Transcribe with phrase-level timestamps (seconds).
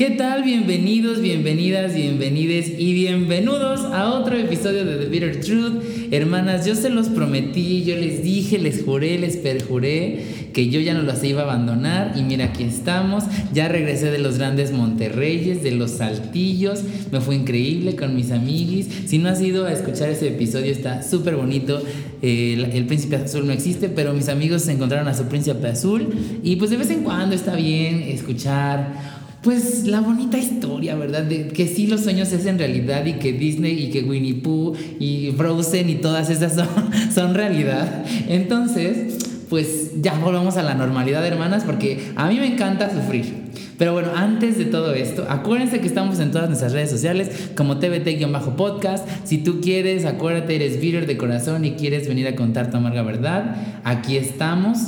[0.00, 0.44] ¿Qué tal?
[0.44, 5.82] Bienvenidos, bienvenidas, bienvenides y bienvenidos a otro episodio de The Bitter Truth.
[6.10, 10.94] Hermanas, yo se los prometí, yo les dije, les juré, les perjuré que yo ya
[10.94, 13.24] no los iba a abandonar y mira, aquí estamos.
[13.52, 16.80] Ya regresé de los grandes Monterreyes, de los Saltillos,
[17.12, 18.88] me fue increíble con mis amiguis.
[19.04, 21.82] Si no has ido a escuchar ese episodio, está súper bonito.
[22.22, 26.08] el, el príncipe azul no existe, pero mis amigos se encontraron a su príncipe azul
[26.42, 31.22] y pues de vez en cuando está bien escuchar pues la bonita historia, ¿verdad?
[31.22, 34.74] De que sí los sueños se hacen realidad y que Disney y que Winnie Pooh
[34.98, 36.68] y Frozen y todas esas son,
[37.12, 38.04] son realidad.
[38.28, 39.18] Entonces,
[39.48, 43.40] pues ya volvamos a la normalidad, hermanas, porque a mí me encanta sufrir.
[43.78, 47.78] Pero bueno, antes de todo esto, acuérdense que estamos en todas nuestras redes sociales como
[47.78, 49.06] TBT-podcast.
[49.24, 53.02] Si tú quieres, acuérdate, eres bitter de corazón y quieres venir a contar tu amarga
[53.02, 54.78] verdad, aquí estamos.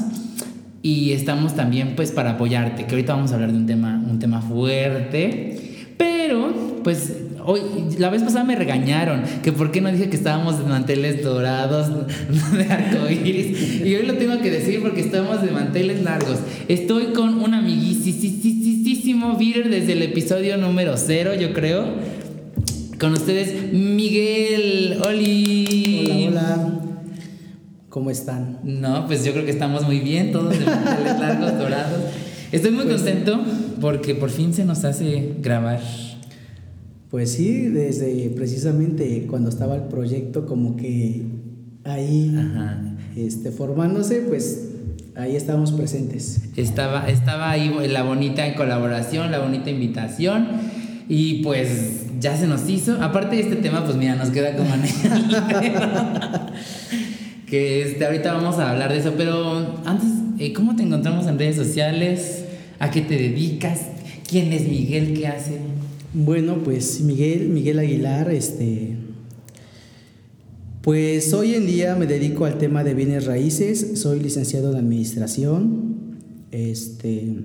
[0.82, 4.18] Y estamos también pues para apoyarte, que ahorita vamos a hablar de un tema, un
[4.18, 5.84] tema fuerte.
[5.96, 7.60] Pero pues hoy,
[7.98, 11.88] la vez pasada me regañaron que por qué no dije que estábamos de manteles dorados
[12.52, 13.80] de arcoíris.
[13.84, 16.38] Y hoy lo tengo que decir porque estamos de manteles largos.
[16.68, 21.84] Estoy con un amiguísimo Virer desde el episodio número cero, yo creo.
[22.98, 24.98] Con ustedes, Miguel.
[25.04, 26.28] Oli.
[26.28, 26.71] Hola, hola.
[27.92, 28.58] ¿Cómo están?
[28.64, 32.00] No, pues yo creo que estamos muy bien, todos de largos, dorados.
[32.50, 33.38] Estoy muy Pues- contento
[33.82, 35.80] porque por fin se nos hace grabar.
[37.10, 41.20] Pues sí, desde precisamente cuando estaba el proyecto como que
[41.84, 42.80] ahí Ajá.
[43.14, 44.70] este, formándose, pues
[45.14, 46.40] ahí estábamos presentes.
[46.56, 50.48] Estaba, estaba ahí la bonita colaboración, la bonita invitación.
[51.10, 53.02] Y pues ya se nos hizo.
[53.02, 54.70] Aparte de este tema, pues mira, nos queda como.
[57.52, 59.12] que este, ahorita vamos a hablar de eso.
[59.14, 60.08] Pero antes,
[60.38, 62.44] eh, ¿cómo te encontramos en redes sociales?
[62.78, 63.80] ¿A qué te dedicas?
[64.26, 65.12] ¿Quién es Miguel?
[65.12, 65.58] ¿Qué hace?
[66.14, 68.96] Bueno, pues Miguel, Miguel Aguilar, este,
[70.80, 75.96] pues hoy en día me dedico al tema de bienes raíces, soy licenciado en administración,
[76.52, 77.36] este,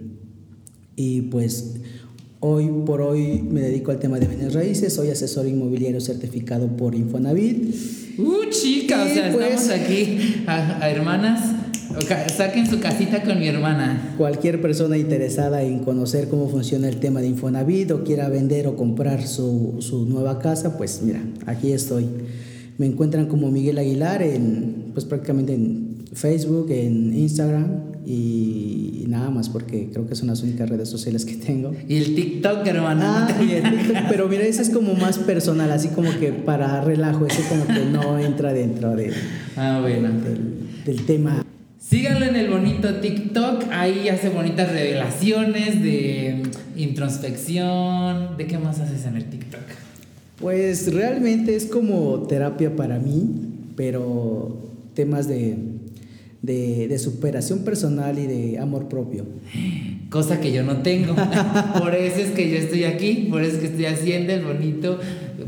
[0.95, 1.75] y pues
[2.39, 6.95] hoy por hoy me dedico al tema de bienes raíces, soy asesor inmobiliario certificado por
[6.95, 8.06] Infonavit.
[8.17, 11.51] Uh, chica, o sea, pues- estamos aquí a, a hermanas.
[12.35, 14.13] Saquen su casita con mi hermana.
[14.17, 18.75] Cualquier persona interesada en conocer cómo funciona el tema de Infonavit o quiera vender o
[18.75, 22.05] comprar su, su nueva casa, pues mira, aquí estoy.
[22.77, 27.65] Me encuentran como Miguel Aguilar en, pues prácticamente en Facebook, en Instagram
[28.09, 31.73] y nada más porque creo que son las únicas redes sociales que tengo.
[31.89, 33.27] Y el TikTok, hermana.
[33.29, 36.81] Ah, y el TikTok, pero mira, ese es como más personal, así como que para
[36.83, 39.11] relajo, ese como que no entra dentro de-
[39.57, 40.09] Ah, bueno.
[40.21, 41.43] del, del tema.
[41.79, 46.43] Síganlo en el bonito TikTok, ahí hace bonitas revelaciones de
[46.75, 48.37] introspección.
[48.37, 49.61] ¿De qué más haces en el TikTok?
[50.39, 53.29] Pues realmente es como terapia para mí,
[53.75, 54.57] pero
[54.93, 55.57] temas de,
[56.47, 59.25] de, de superación personal y de amor propio.
[60.09, 61.13] Cosa que yo no tengo.
[61.77, 64.97] por eso es que yo estoy aquí, por eso es que estoy haciendo el bonito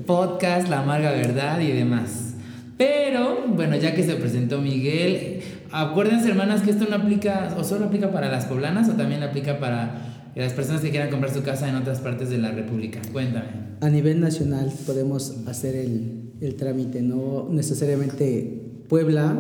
[0.06, 2.34] podcast, La Amarga Verdad y demás.
[2.78, 5.40] Pero, bueno, ya que se presentó Miguel,
[5.72, 9.60] acuérdense, hermanas, que esto no aplica, o solo aplica para las poblanas, o también aplica
[9.60, 10.02] para
[10.36, 13.00] las personas que quieran comprar su casa en otras partes de la República.
[13.12, 13.48] Cuéntame.
[13.81, 19.38] A nivel nacional podemos hacer el, el trámite, no necesariamente Puebla,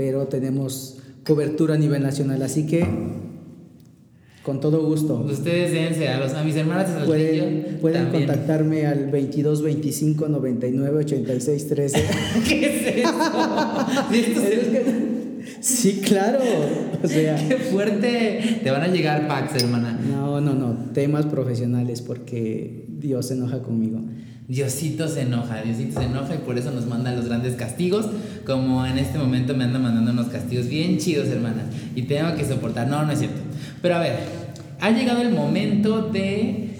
[0.00, 2.86] pero tenemos cobertura a nivel nacional, así que
[4.42, 5.20] con todo gusto.
[5.30, 7.04] Ustedes dense a, los, a mis hermanas de.
[7.06, 8.26] Pueden, pueden también.
[8.26, 12.04] contactarme al 22 25 99 86 13.
[12.48, 13.10] ¿Qué es eso?
[14.10, 15.10] Esto se-
[15.60, 16.38] Sí, claro.
[17.02, 18.60] O sea, Qué fuerte.
[18.62, 20.00] Te van a llegar packs, hermana.
[20.10, 20.76] no, no, no.
[20.94, 24.00] Temas profesionales porque Dios se enoja conmigo.
[24.50, 28.06] Diosito se enoja, Diosito se enoja y por eso nos manda los grandes castigos,
[28.44, 31.62] como en este momento me anda mandando unos castigos bien chidos, hermana,
[31.94, 32.88] y tengo que soportar.
[32.88, 33.40] No, no es cierto.
[33.80, 34.16] Pero a ver,
[34.80, 36.70] ha llegado el momento de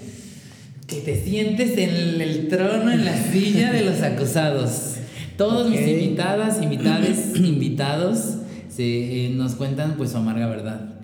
[0.85, 4.95] que te sientes en el trono, en la silla de los acusados.
[5.37, 8.35] Todos mis invitadas, invitades, invitados
[8.67, 10.95] se, eh, nos cuentan pues su amarga verdad.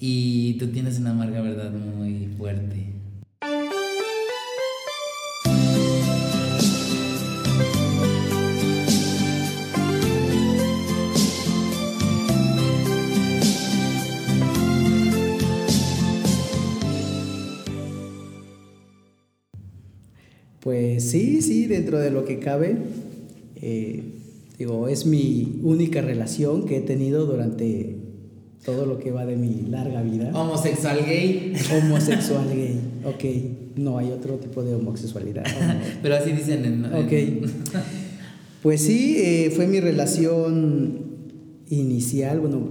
[0.00, 2.93] Y tú tienes una amarga verdad muy fuerte.
[20.64, 22.78] Pues sí, sí, dentro de lo que cabe.
[23.56, 24.02] Eh,
[24.58, 27.98] digo, es mi única relación que he tenido durante
[28.64, 30.30] todo lo que va de mi larga vida.
[30.32, 31.52] Homosexual gay.
[31.70, 33.76] Homosexual gay, ok.
[33.76, 35.44] No hay otro tipo de homosexualidad.
[36.02, 36.84] Pero así dicen en...
[36.86, 37.12] Ok.
[38.62, 41.00] Pues sí, eh, fue mi relación
[41.68, 42.70] inicial, bueno,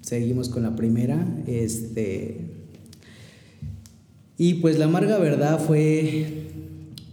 [0.00, 2.40] seguimos con la primera, este...
[4.36, 6.44] Y pues la amarga verdad fue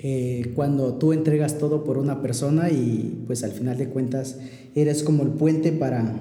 [0.04, 4.40] eh, cuando tú entregas todo por una persona y pues al final de cuentas
[4.74, 6.16] eres como el puente para,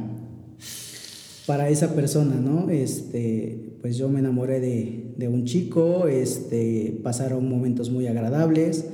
[1.47, 2.69] para esa persona, ¿no?
[2.69, 8.85] Este, pues yo me enamoré de, de un chico, este, pasaron momentos muy agradables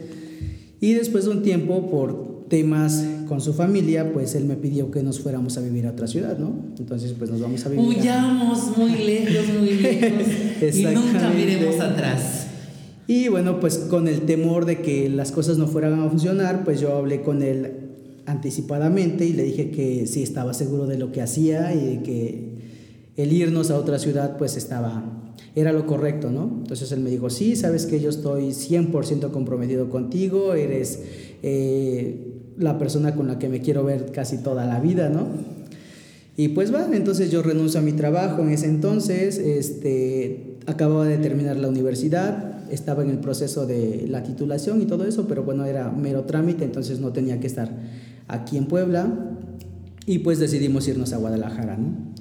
[0.80, 5.02] y después de un tiempo por temas con su familia, pues él me pidió que
[5.02, 6.54] nos fuéramos a vivir a otra ciudad, ¿no?
[6.78, 7.84] Entonces, pues nos vamos a vivir.
[7.84, 10.76] Huyamos muy lejos, muy lejos.
[10.76, 12.45] y nunca miremos atrás.
[13.06, 16.80] Y bueno, pues con el temor de que las cosas no fueran a funcionar, pues
[16.80, 17.72] yo hablé con él
[18.26, 22.56] anticipadamente y le dije que sí estaba seguro de lo que hacía y que
[23.16, 25.22] el irnos a otra ciudad pues estaba
[25.56, 26.52] era lo correcto, ¿no?
[26.58, 31.00] Entonces él me dijo, sí, sabes que yo estoy 100% comprometido contigo, eres
[31.42, 35.26] eh, la persona con la que me quiero ver casi toda la vida, ¿no?
[36.36, 41.16] Y pues va, entonces yo renuncio a mi trabajo en ese entonces, este, acababa de
[41.16, 45.64] terminar la universidad, estaba en el proceso de la titulación y todo eso, pero bueno,
[45.64, 47.70] era mero trámite, entonces no tenía que estar
[48.28, 49.12] aquí en Puebla
[50.06, 52.16] y pues decidimos irnos a Guadalajara, ¿no?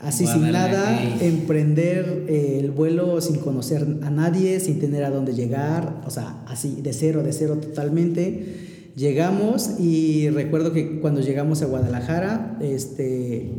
[0.00, 5.34] Así sin nada, emprender eh, el vuelo sin conocer a nadie, sin tener a dónde
[5.34, 8.92] llegar, o sea, así de cero, de cero totalmente.
[8.94, 13.50] Llegamos y recuerdo que cuando llegamos a Guadalajara, este,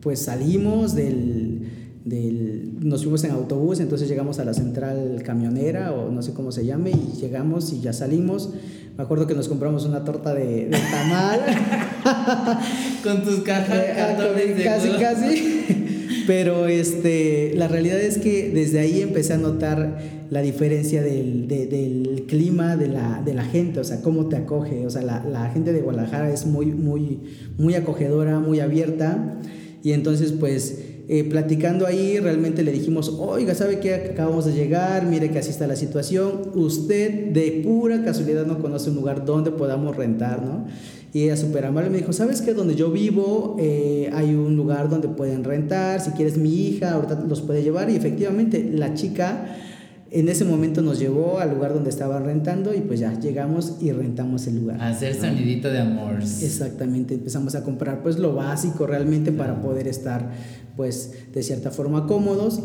[0.00, 1.49] pues salimos del,
[2.04, 6.64] nos fuimos en autobús, entonces llegamos a la central camionera o no sé cómo se
[6.64, 8.50] llame y llegamos y ya salimos.
[8.96, 11.40] Me acuerdo que nos compramos una torta de, de tamal.
[13.04, 15.64] Con tus cajas, eh, casi, casi.
[16.26, 19.98] Pero este, la realidad es que desde ahí empecé a notar
[20.30, 24.86] la diferencia del, del clima de la, de la, gente, o sea, cómo te acoge.
[24.86, 27.20] O sea, la, la gente de Guadalajara es muy, muy,
[27.58, 29.40] muy acogedora, muy abierta.
[29.82, 33.94] Y entonces, pues, eh, platicando ahí, realmente le dijimos, oiga, ¿sabe qué?
[33.96, 36.52] Acabamos de llegar, mire que así está la situación.
[36.54, 40.66] Usted de pura casualidad no conoce un lugar donde podamos rentar, ¿no?
[41.12, 42.54] Y ella súper amable me dijo, ¿sabes qué?
[42.54, 47.24] Donde yo vivo eh, hay un lugar donde pueden rentar, si quieres mi hija, ahorita
[47.28, 47.90] los puede llevar.
[47.90, 49.56] Y efectivamente, la chica
[50.12, 53.92] en ese momento nos llevó al lugar donde estaban rentando y pues ya llegamos y
[53.92, 54.80] rentamos el lugar.
[54.82, 56.16] hacer sonidito de amor.
[56.20, 60.30] Exactamente, empezamos a comprar pues lo básico realmente para poder estar
[60.80, 62.58] pues de cierta forma cómodos,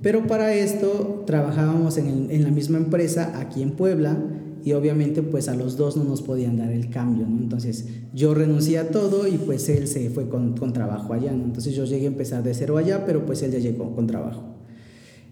[0.00, 4.16] pero para esto trabajábamos en, la misma empresa aquí en Puebla
[4.64, 7.26] y obviamente pues a los dos no nos podían dar el cambio.
[7.26, 7.84] Entonces
[8.14, 11.30] yo renuncié a todo y pues él se fue con, trabajo allá.
[11.30, 14.44] Entonces yo llegué a empezar de cero allá, pero pues él ya llegó con trabajo.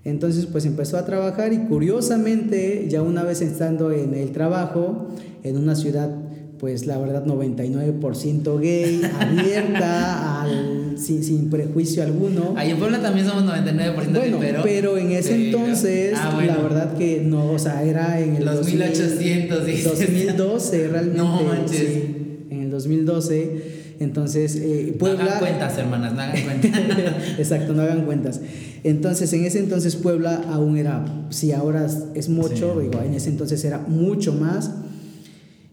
[0.05, 5.07] Entonces pues empezó a trabajar y curiosamente ya una vez estando en el trabajo
[5.43, 6.15] en una ciudad
[6.59, 12.55] pues la verdad 99% gay, abierta, al, sin, sin, prejuicio alguno.
[12.57, 16.97] Ahí en Puebla también somos 99% bueno, pero, pero en ese entonces ah, la verdad
[16.97, 21.19] que no, o sea, era en el Los 1800, 2012 realmente.
[21.19, 21.79] No manches.
[21.79, 25.25] Sí, en el 2012 entonces, eh, Puebla...
[25.25, 26.71] No hagan cuentas, hermanas, no hagan cuentas.
[27.39, 28.41] Exacto, no hagan cuentas.
[28.85, 33.65] Entonces, en ese entonces Puebla aún era, si ahora es mucho, digo, en ese entonces
[33.65, 34.71] era mucho más.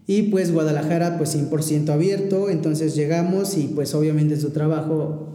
[0.06, 2.50] Y pues Guadalajara, pues 100% abierto.
[2.50, 5.28] Entonces llegamos y pues obviamente su trabajo,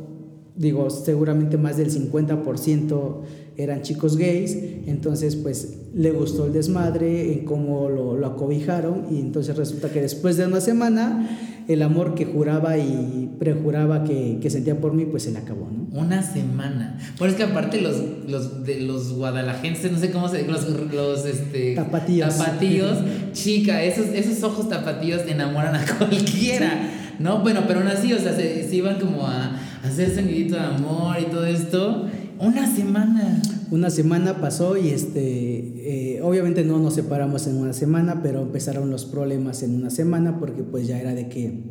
[0.56, 3.22] digo, seguramente más del 50%
[3.58, 4.56] eran chicos gays.
[4.86, 9.08] Entonces, pues le gustó el desmadre, en cómo lo, acobijaron.
[9.10, 14.40] Y entonces resulta que después de una semana el amor que juraba y prejuraba que,
[14.42, 15.79] que, sentía por mí, pues se le acabó, ¿no?
[15.92, 16.98] Una semana.
[17.18, 17.96] Bueno, es que aparte los,
[18.28, 22.38] los, de los guadalajenses, no sé cómo se los, los este, tapatíos.
[22.38, 22.98] Tapatíos,
[23.34, 27.42] chica, esos, esos ojos tapatíos enamoran a cualquiera, ¿no?
[27.42, 31.18] Bueno, pero aún así, o sea, se, se iban como a, hacerse nidito de amor
[31.20, 32.08] y todo esto.
[32.40, 33.42] Una semana.
[33.72, 38.90] Una semana pasó y este, eh, obviamente no nos separamos en una semana, pero empezaron
[38.90, 41.64] los problemas en una semana porque pues ya era de que,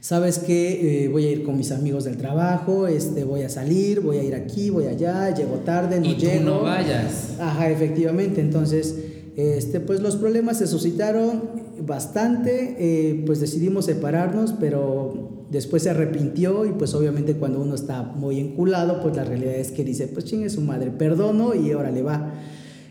[0.00, 4.00] sabes que eh, voy a ir con mis amigos del trabajo, este, voy a salir,
[4.00, 6.44] voy a ir aquí, voy allá, llego tarde, no y llego.
[6.44, 7.36] no vayas.
[7.40, 8.40] Ajá, efectivamente.
[8.40, 8.94] Entonces,
[9.36, 11.42] este, pues los problemas se suscitaron
[11.86, 18.02] bastante, eh, pues decidimos separarnos, pero después se arrepintió y pues obviamente cuando uno está
[18.02, 21.90] muy enculado, pues la realidad es que dice, pues chingue su madre, perdono y ahora
[21.90, 22.34] le va.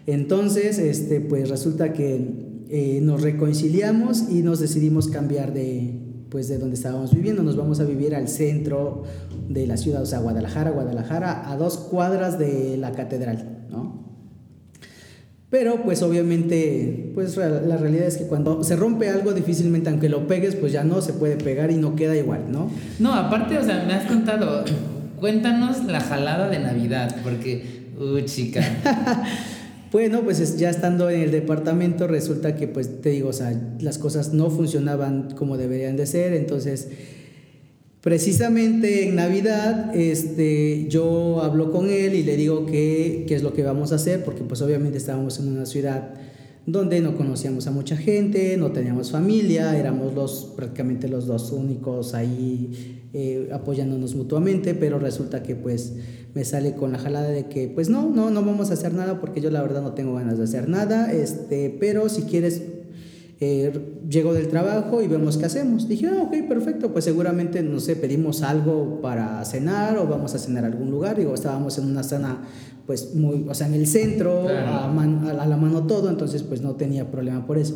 [0.05, 5.96] Entonces, este, pues resulta que eh, nos reconciliamos y nos decidimos cambiar de,
[6.29, 9.03] pues de donde estábamos viviendo, nos vamos a vivir al centro
[9.47, 14.05] de la ciudad, o sea, Guadalajara, Guadalajara, a dos cuadras de la catedral, ¿no?
[15.49, 20.27] Pero pues obviamente, pues la realidad es que cuando se rompe algo difícilmente, aunque lo
[20.27, 22.69] pegues, pues ya no se puede pegar y no queda igual, ¿no?
[22.99, 24.65] No, aparte, o sea, me has contado,
[25.21, 28.61] cuéntanos la jalada de Navidad, porque, uh, chica.
[29.91, 33.97] bueno, pues ya estando en el departamento resulta que, pues te digo, o sea, las
[33.97, 36.87] cosas no funcionaban como deberían de ser, entonces
[38.07, 43.63] Precisamente en Navidad, este, yo hablo con él y le digo qué es lo que
[43.63, 46.13] vamos a hacer, porque pues obviamente estábamos en una ciudad
[46.65, 52.13] donde no conocíamos a mucha gente, no teníamos familia, éramos los, prácticamente los dos únicos
[52.13, 55.95] ahí eh, apoyándonos mutuamente, pero resulta que pues
[56.33, 59.19] me sale con la jalada de que pues no, no, no vamos a hacer nada
[59.19, 62.61] porque yo la verdad no tengo ganas de hacer nada, este, pero si quieres
[63.39, 65.87] eh, llego del trabajo y vemos qué hacemos.
[65.87, 70.39] Dije, ah, ok, perfecto, pues seguramente, no sé, pedimos algo para cenar o vamos a
[70.39, 71.17] cenar a algún lugar.
[71.17, 72.39] Digo, estábamos en una zona,
[72.87, 76.75] pues, muy, o sea, en el centro, a, a, la mano todo, entonces, pues, no
[76.75, 77.75] tenía problema por eso.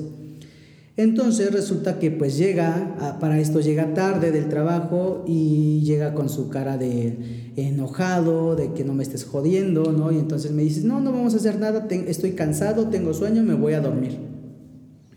[0.98, 6.50] Entonces resulta que pues llega, para esto llega tarde del trabajo y llega con su
[6.50, 10.12] cara de enojado, de que no me estés jodiendo, ¿no?
[10.12, 13.54] Y entonces me dices, no, no vamos a hacer nada, estoy cansado, tengo sueño, me
[13.54, 14.32] voy a dormir.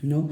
[0.05, 0.29] ¿no?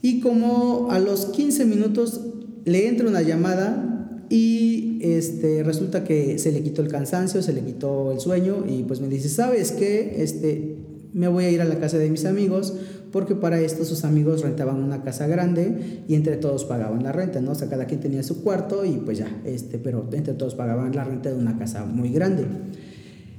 [0.00, 2.20] Y como a los 15 minutos
[2.64, 7.62] le entra una llamada y este, resulta que se le quitó el cansancio, se le
[7.62, 10.22] quitó el sueño y pues me dice, ¿sabes qué?
[10.22, 10.76] Este,
[11.12, 12.74] me voy a ir a la casa de mis amigos
[13.12, 17.40] porque para esto sus amigos rentaban una casa grande y entre todos pagaban la renta,
[17.42, 17.52] ¿no?
[17.52, 20.96] O sea, cada quien tenía su cuarto y pues ya, este, pero entre todos pagaban
[20.96, 22.44] la renta de una casa muy grande.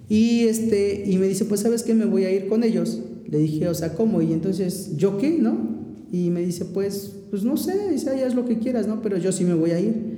[0.10, 3.00] Y, este, y me dice, pues sabes qué, me voy a ir con ellos.
[3.28, 4.22] Le dije, o sea, ¿cómo?
[4.22, 5.58] Y entonces, ¿yo qué, no?
[6.12, 9.02] Y me dice, pues, pues no sé, dice, ya es lo que quieras, ¿no?
[9.02, 10.14] Pero yo sí me voy a ir.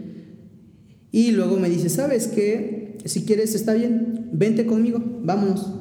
[1.13, 2.97] Y luego me dice, ¿sabes qué?
[3.05, 5.71] Si quieres, está bien, vente conmigo, vámonos.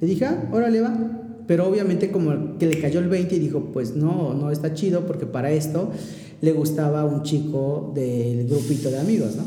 [0.00, 1.29] Le dije, ah, órale, va.
[1.50, 5.04] Pero obviamente como que le cayó el 20 y dijo, pues no, no está chido
[5.04, 5.90] porque para esto
[6.40, 9.42] le gustaba un chico del grupito de amigos, ¿no?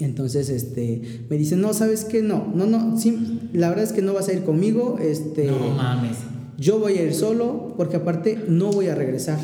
[0.00, 2.20] Entonces, este, me dice, no, ¿sabes qué?
[2.20, 5.46] No, no, no, sí, la verdad es que no vas a ir conmigo, este...
[5.46, 6.16] No mames.
[6.58, 9.38] Yo voy a ir solo, porque aparte no voy a regresar.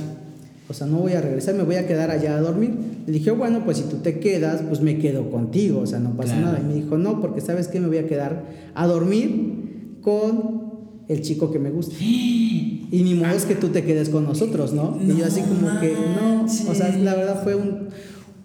[0.69, 2.75] O sea, no voy a regresar, me voy a quedar allá a dormir.
[3.07, 6.17] Le dije, bueno, pues si tú te quedas, pues me quedo contigo, o sea, no
[6.17, 6.59] pasa nada.
[6.61, 8.43] Y me dijo, no, porque sabes que me voy a quedar
[8.75, 10.64] a dormir con
[11.09, 11.95] el chico que me gusta.
[12.01, 14.99] Y ni modo es que tú te quedes con nosotros, ¿no?
[15.03, 17.89] y yo así como que, no, o sea, la verdad fue un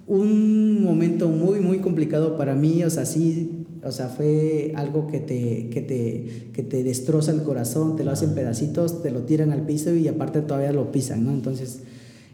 [0.10, 5.20] un momento muy, muy complicado para mí, o sea, sí, o sea, fue algo que
[5.20, 9.52] te, que te, que te destroza el corazón, te lo hacen pedacitos, te lo tiran
[9.52, 11.32] al piso y aparte todavía lo pisan, ¿no?
[11.32, 11.82] Entonces,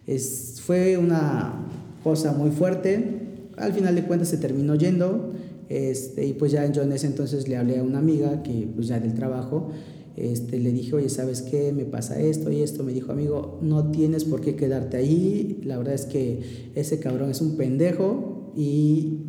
[0.08, 1.66] es, fue una
[2.02, 3.20] cosa muy fuerte.
[3.58, 5.34] Al final de cuentas se terminó yendo,
[5.68, 8.88] este, y pues ya yo en ese entonces le hablé a una amiga que pues
[8.88, 9.72] ya del trabajo
[10.18, 11.74] este, le dije, oye, ¿sabes qué?
[11.74, 12.84] Me pasa esto y esto.
[12.84, 15.60] Me dijo, amigo, no tienes por qué quedarte ahí.
[15.64, 19.20] La verdad es que ese cabrón es un pendejo y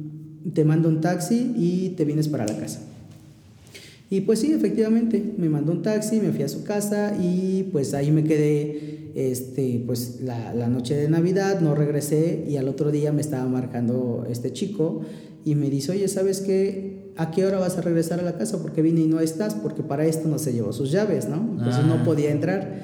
[0.55, 2.81] te mando un taxi y te vienes para la casa.
[4.09, 7.93] Y pues sí, efectivamente, me mandó un taxi, me fui a su casa y pues
[7.93, 12.93] ahí me quedé este, pues la, la noche de Navidad, no regresé y al otro
[12.93, 15.01] día me estaba marcando este chico
[15.45, 16.96] y me dice, oye, ¿sabes qué?
[17.17, 18.61] ¿A qué hora vas a regresar a la casa?
[18.61, 21.37] Porque vine y no estás, porque para esto no se llevó sus llaves, ¿no?
[21.59, 22.05] Entonces no ah.
[22.05, 22.83] podía entrar.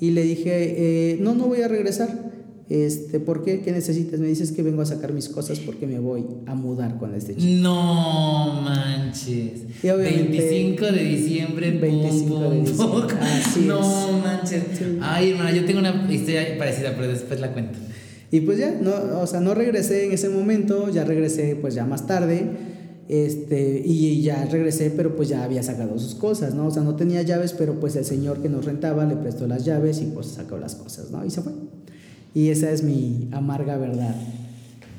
[0.00, 2.32] Y le dije, eh, no, no voy a regresar.
[2.70, 3.60] Este, ¿Por qué?
[3.60, 4.20] ¿Qué necesitas?
[4.20, 7.36] Me dices que vengo a sacar mis cosas porque me voy a mudar con este
[7.36, 7.62] chico.
[7.62, 9.82] No manches.
[9.82, 11.70] 25 de diciembre.
[11.72, 13.14] 25 de diciembre.
[13.66, 14.62] no manches.
[15.02, 17.78] Ay, hermana, yo tengo una historia parecida, pero después la cuento.
[18.30, 21.84] Y pues ya, no, o sea, no regresé en ese momento, ya regresé pues ya
[21.84, 22.48] más tarde,
[23.08, 26.66] este, y ya regresé, pero pues ya había sacado sus cosas, ¿no?
[26.66, 29.64] O sea, no tenía llaves, pero pues el señor que nos rentaba le prestó las
[29.64, 31.24] llaves y pues sacó las cosas, ¿no?
[31.24, 31.52] Y se fue.
[32.34, 34.14] Y esa es mi amarga verdad.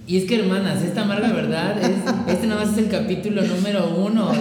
[0.08, 3.98] Y es que, hermanas, esta amarga verdad, es, este nada más es el capítulo número
[4.06, 4.32] uno.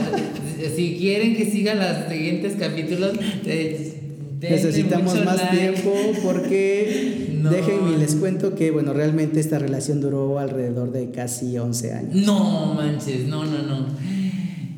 [0.77, 3.13] Si quieren que sigan los siguientes capítulos,
[3.47, 3.95] eh,
[4.41, 5.93] necesitamos más tiempo
[6.23, 12.15] porque déjenme les cuento que, bueno, realmente esta relación duró alrededor de casi 11 años.
[12.15, 13.87] No manches, no, no, no.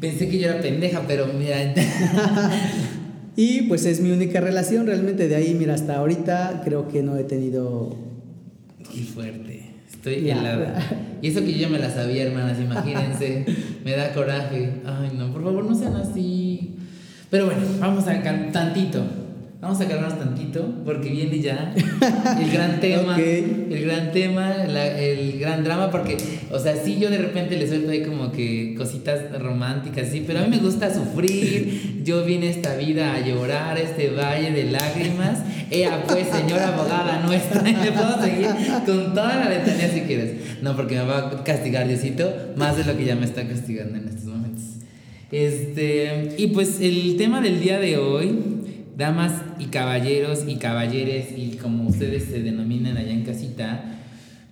[0.01, 1.57] Pensé que yo era pendeja, pero mira.
[3.37, 7.17] y pues es mi única relación, realmente de ahí, mira, hasta ahorita creo que no
[7.17, 7.97] he tenido...
[8.93, 9.63] Qué fuerte.
[9.91, 10.79] Estoy helada.
[11.21, 13.45] Y eso que yo ya me la sabía, hermanas, imagínense.
[13.85, 14.81] me da coraje.
[14.85, 16.77] Ay, no, por favor, no sean así.
[17.31, 19.26] Pero bueno, vamos a tantito.
[19.59, 21.73] Vamos a calmarnos tantito porque viene ya
[22.41, 26.19] el gran tema, el gran tema, el gran drama, porque,
[26.51, 30.41] o sea, sí yo de repente le suelto ahí como que cositas románticas, sí, pero
[30.41, 35.39] a mí me gusta sufrir, yo vine esta vida a llorar, este valle de lágrimas,
[35.71, 38.49] ella pues, señora abogada nuestra, me puedo seguir
[38.85, 42.85] con toda la letanía si quieres, no, porque me va a castigar Diosito más de
[42.85, 44.65] lo que ya me está castigando en estos momentos.
[45.33, 48.57] Este, y pues el tema del día de hoy
[48.97, 53.85] damas y caballeros y caballeres y como ustedes se denominan allá en casita,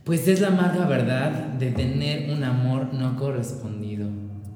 [0.04, 4.06] pues es la amarga verdad de tener un amor no correspondido.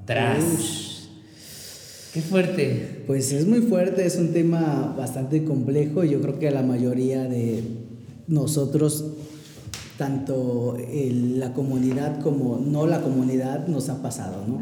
[0.05, 1.09] Tras.
[2.13, 3.03] Qué fuerte.
[3.07, 6.63] Pues es muy fuerte, es un tema bastante complejo y yo creo que a la
[6.63, 7.63] mayoría de
[8.27, 9.05] nosotros,
[9.97, 14.59] tanto la comunidad como no la comunidad, nos ha pasado, ¿no?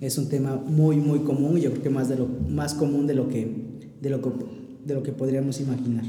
[0.00, 3.06] Es un tema muy, muy común y yo creo que más, de lo, más común
[3.06, 3.71] de lo que
[4.02, 4.30] de lo que,
[4.84, 6.04] de lo que podríamos imaginar.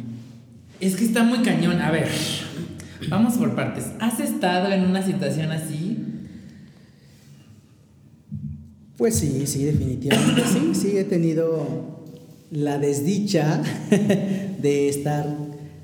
[0.79, 1.79] Es que está muy cañón.
[1.79, 2.09] A ver,
[3.07, 3.85] vamos por partes.
[3.99, 5.99] ¿Has estado en una situación así?
[8.97, 10.71] Pues sí, sí, definitivamente sí.
[10.73, 12.01] Sí, he tenido
[12.51, 13.61] la desdicha
[14.61, 15.27] de estar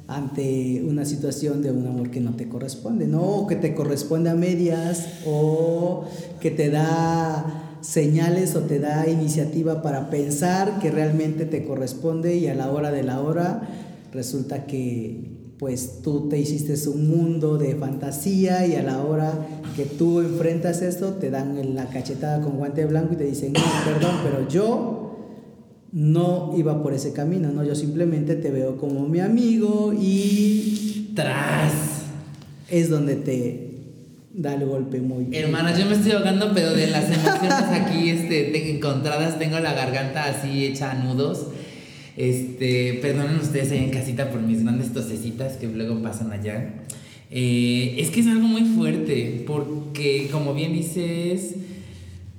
[0.07, 3.45] ante una situación de un amor que no te corresponde, ¿no?
[3.47, 6.05] que te corresponde a medias o
[6.39, 12.47] que te da señales o te da iniciativa para pensar que realmente te corresponde y
[12.47, 13.61] a la hora de la hora
[14.11, 19.33] resulta que pues tú te hiciste un mundo de fantasía y a la hora
[19.75, 23.61] que tú enfrentas esto te dan la cachetada con guante blanco y te dicen, no,
[23.85, 25.09] perdón, pero yo
[25.91, 27.63] no iba por ese camino, ¿no?
[27.63, 31.11] Yo simplemente te veo como mi amigo y...
[31.15, 31.73] Tras.
[32.69, 33.68] Es donde te,
[34.39, 35.27] da el golpe muy.
[35.33, 40.23] Hermanas, yo me estoy ahogando, pero de las emociones aquí este, encontradas, tengo la garganta
[40.23, 41.47] así hecha a nudos.
[42.15, 46.73] Este, perdonen ustedes ahí en casita por mis grandes tosecitas que luego pasan allá.
[47.31, 51.55] Eh, es que es algo muy fuerte, porque como bien dices,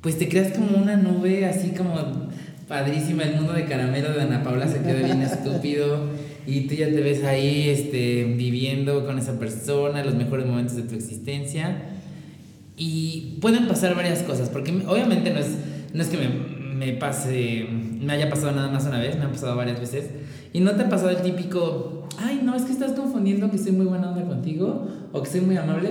[0.00, 2.30] pues te creas como una nube así como
[2.66, 6.08] padrísima, el mundo de caramelo de Ana Paula se queda bien estúpido
[6.46, 10.82] y tú ya te ves ahí este, viviendo con esa persona los mejores momentos de
[10.82, 11.89] tu existencia
[12.80, 15.48] y pueden pasar varias cosas, porque obviamente no es,
[15.92, 16.30] no es que me,
[16.74, 20.06] me pase, me haya pasado nada más una vez, me ha pasado varias veces
[20.54, 23.72] y no te ha pasado el típico, ay no, es que estás confundiendo que soy
[23.72, 25.90] muy buena onda contigo o que soy muy amable,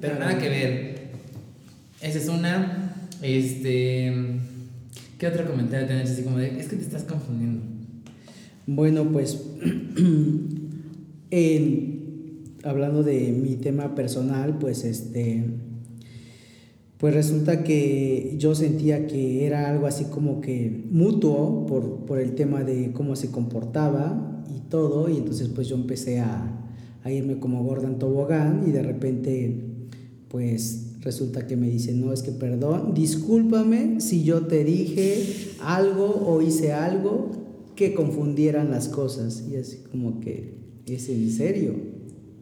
[0.00, 1.10] pero nada que ver.
[2.00, 4.14] Esa es una, este,
[5.18, 7.60] ¿qué otro comentario tenés así como de, es que te estás confundiendo?
[8.66, 9.44] Bueno, pues
[12.64, 15.44] hablando de mi tema personal, pues este
[17.00, 22.34] pues resulta que yo sentía que era algo así como que mutuo por, por el
[22.34, 26.60] tema de cómo se comportaba y todo, y entonces pues yo empecé a,
[27.02, 29.64] a irme como gorda en tobogán y de repente
[30.28, 35.24] pues resulta que me dice, no, es que perdón, discúlpame si yo te dije
[35.62, 37.30] algo o hice algo
[37.76, 39.44] que confundieran las cosas.
[39.50, 40.52] Y así como que,
[40.86, 41.74] ¿es en serio?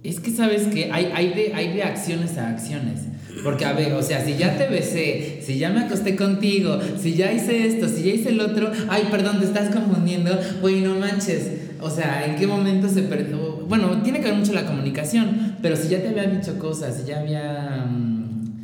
[0.02, 3.00] Es que sabes que hay, hay, de, hay de acciones a acciones.
[3.42, 7.14] Porque, a ver, o sea, si ya te besé, si ya me acosté contigo, si
[7.14, 10.94] ya hice esto, si ya hice el otro, ay, perdón, te estás confundiendo, güey, no
[10.96, 11.50] manches.
[11.80, 13.64] O sea, ¿en qué momento se perdió?
[13.68, 17.06] Bueno, tiene que ver mucho la comunicación, pero si ya te había dicho cosas, si
[17.06, 18.60] ya había mm,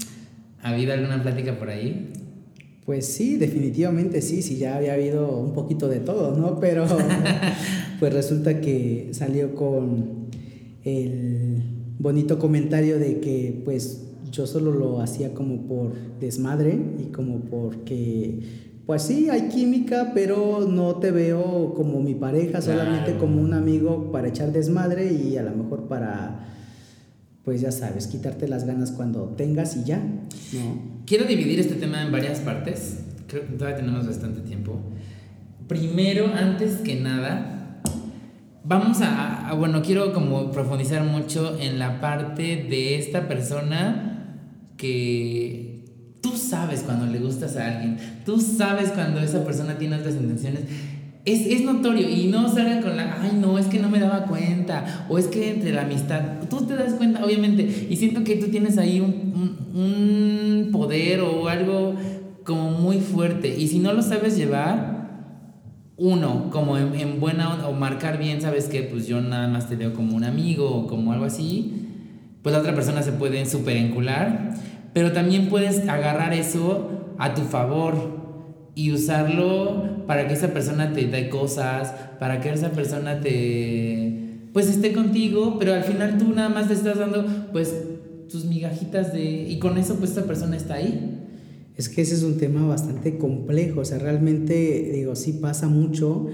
[0.62, 2.10] habido alguna plática por ahí,
[2.84, 6.58] pues sí, definitivamente sí, sí, ya había habido un poquito de todo, ¿no?
[6.60, 6.86] Pero
[8.00, 10.28] pues resulta que salió con
[10.84, 11.62] el
[11.98, 14.02] bonito comentario de que pues
[14.34, 18.40] yo solo lo hacía como por desmadre y como porque
[18.84, 24.12] pues sí, hay química, pero no te veo como mi pareja, solamente como un amigo
[24.12, 26.50] para echar desmadre y a lo mejor para
[27.44, 31.02] pues ya sabes, quitarte las ganas cuando tengas y ya, ¿no?
[31.06, 33.04] Quiero dividir este tema en varias partes.
[33.26, 34.80] Creo que todavía tenemos bastante tiempo.
[35.68, 37.82] Primero, antes que nada,
[38.64, 44.13] vamos a, a, bueno, quiero como profundizar mucho en la parte de esta persona
[44.76, 45.84] que
[46.20, 50.62] tú sabes cuando le gustas a alguien, tú sabes cuando esa persona tiene otras intenciones.
[51.24, 54.24] Es, es, notorio y no salga con la, ay no, es que no me daba
[54.26, 58.36] cuenta, o es que entre la amistad, tú te das cuenta, obviamente, y siento que
[58.36, 59.32] tú tienes ahí un,
[59.74, 61.94] un, un poder o algo
[62.44, 64.94] como muy fuerte, y si no lo sabes llevar,
[65.96, 69.76] uno, como en, en buena o marcar bien, sabes que pues yo nada más te
[69.76, 71.83] veo como un amigo o como algo así,
[72.44, 74.54] pues la otra persona se puede super encular,
[74.92, 77.94] pero también puedes agarrar eso a tu favor
[78.74, 84.20] y usarlo para que esa persona te dé cosas, para que esa persona te
[84.52, 87.74] pues esté contigo, pero al final tú nada más te estás dando pues
[88.30, 91.22] tus migajitas de y con eso pues esta persona está ahí.
[91.78, 96.26] Es que ese es un tema bastante complejo, o sea, realmente digo, sí pasa mucho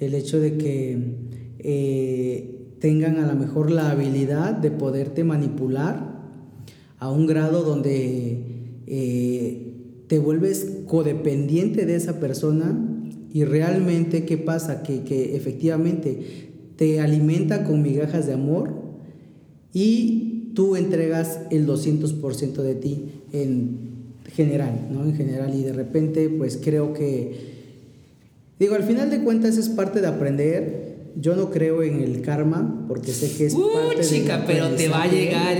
[0.00, 0.98] el hecho de que
[1.58, 6.18] eh, tengan a lo mejor la habilidad de poderte manipular
[6.98, 9.74] a un grado donde eh,
[10.06, 12.76] te vuelves codependiente de esa persona
[13.32, 14.82] y realmente, ¿qué pasa?
[14.82, 18.72] Que, que efectivamente te alimenta con migajas de amor
[19.72, 23.88] y tú entregas el 200% de ti en
[24.34, 25.04] general, ¿no?
[25.04, 27.32] En general y de repente pues creo que,
[28.58, 30.87] digo, al final de cuentas es parte de aprender.
[31.20, 34.88] Yo no creo en el karma porque sé que es uh, parte chica, pero te
[34.88, 35.56] va a llegar.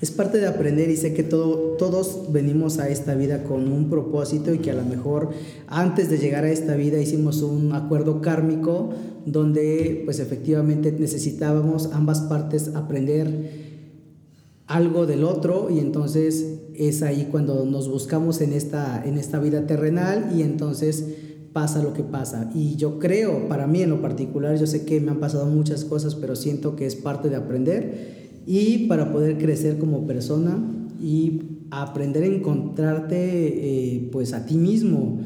[0.00, 3.90] es parte de aprender y sé que todo, todos venimos a esta vida con un
[3.90, 5.30] propósito y que a lo mejor
[5.68, 8.90] antes de llegar a esta vida hicimos un acuerdo kármico
[9.26, 13.72] donde pues efectivamente necesitábamos ambas partes aprender
[14.66, 19.66] algo del otro y entonces es ahí cuando nos buscamos en esta, en esta vida
[19.66, 21.04] terrenal y entonces
[21.52, 22.50] pasa lo que pasa.
[22.54, 25.84] Y yo creo, para mí en lo particular, yo sé que me han pasado muchas
[25.84, 30.58] cosas, pero siento que es parte de aprender y para poder crecer como persona
[31.00, 35.20] y aprender a encontrarte eh, pues a ti mismo.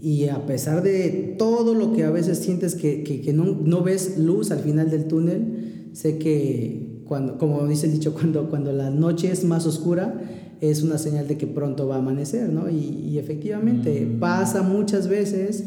[0.00, 4.18] Y a pesar de todo lo que a veces sientes que, que, no, no ves
[4.18, 8.90] luz al final del túnel, sé que cuando, como dice el dicho, cuando, cuando la
[8.90, 10.20] noche es más oscura,
[10.62, 12.70] es una señal de que pronto va a amanecer, ¿no?
[12.70, 12.76] Y,
[13.10, 14.18] y efectivamente Mm.
[14.20, 15.64] pasa muchas veces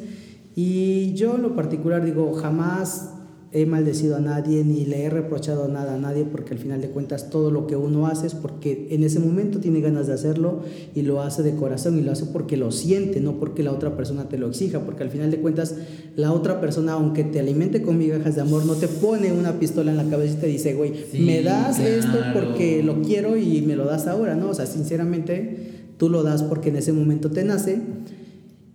[0.56, 3.12] y yo en lo particular digo, jamás
[3.56, 6.90] he maldecido a nadie ni le he reprochado nada a nadie porque al final de
[6.90, 10.60] cuentas todo lo que uno hace es porque en ese momento tiene ganas de hacerlo
[10.94, 13.96] y lo hace de corazón y lo hace porque lo siente, no porque la otra
[13.96, 15.76] persona te lo exija, porque al final de cuentas
[16.18, 19.92] la otra persona aunque te alimente con migajas de amor no te pone una pistola
[19.92, 23.62] en la cabeza y te dice, güey, Sí, me das esto porque lo quiero y
[23.62, 24.50] me lo das ahora, ¿no?
[24.50, 27.80] O sea, sinceramente tú lo das porque en ese momento te nace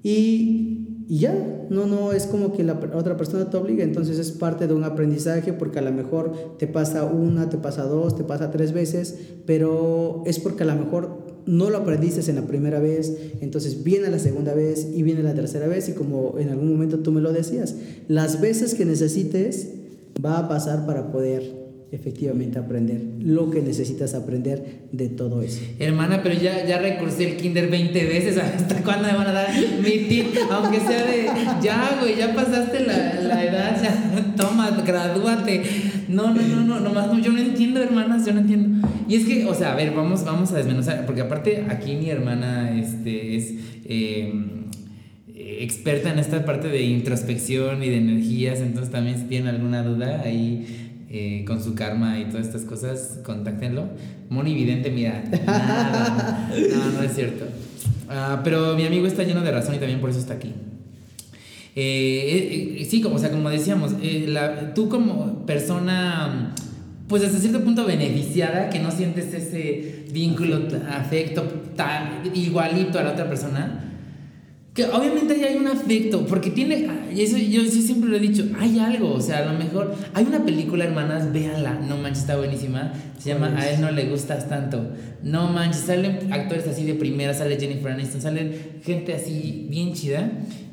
[0.02, 0.69] y,
[1.10, 4.68] y ya, no, no es como que la otra persona te obliga, entonces es parte
[4.68, 8.52] de un aprendizaje porque a lo mejor te pasa una, te pasa dos, te pasa
[8.52, 13.12] tres veces, pero es porque a lo mejor no lo aprendiste en la primera vez,
[13.40, 17.00] entonces viene la segunda vez y viene la tercera vez y como en algún momento
[17.00, 17.74] tú me lo decías,
[18.06, 19.66] las veces que necesites
[20.24, 21.59] va a pasar para poder
[21.92, 25.60] efectivamente aprender lo que necesitas aprender de todo eso.
[25.78, 28.38] Hermana, pero ya, ya recursé el kinder 20 veces.
[28.38, 29.48] ¿Hasta cuándo me van a dar
[29.82, 30.26] mi tip?
[30.50, 31.26] Aunque sea de,
[31.62, 35.62] ya, güey, ya pasaste la, la edad, ya, toma, gradúate.
[36.08, 38.88] No, no, no, no, nomás no, yo no entiendo, hermanas, yo no entiendo.
[39.08, 42.10] Y es que, o sea, a ver, vamos, vamos a desmenuzar, porque aparte aquí mi
[42.10, 44.32] hermana este, es eh,
[45.60, 50.22] experta en esta parte de introspección y de energías, entonces también si tienen alguna duda
[50.24, 50.79] ahí
[51.10, 53.88] eh, con su karma y todas estas cosas, contáctenlo.
[54.28, 56.50] Moni Vidente, mira, nada.
[56.74, 57.44] No, no es cierto.
[58.08, 60.52] Ah, pero mi amigo está lleno de razón y también por eso está aquí.
[61.76, 66.52] Eh, eh, sí, como, o sea, como decíamos, la- tú como persona,
[67.08, 71.42] pues hasta cierto punto beneficiada, que no sientes ese vínculo, afecto
[71.76, 73.89] tan igualito a la otra persona,
[74.80, 78.44] que obviamente ahí hay un afecto, porque tiene, y eso yo siempre lo he dicho,
[78.58, 82.38] hay algo, o sea, a lo mejor, hay una película, hermanas, véanla, no manches, está
[82.38, 84.90] buenísima, se llama A él no le gustas tanto,
[85.22, 90.30] no manches, salen actores así de primera, sale Jennifer Aniston, salen gente así bien chida,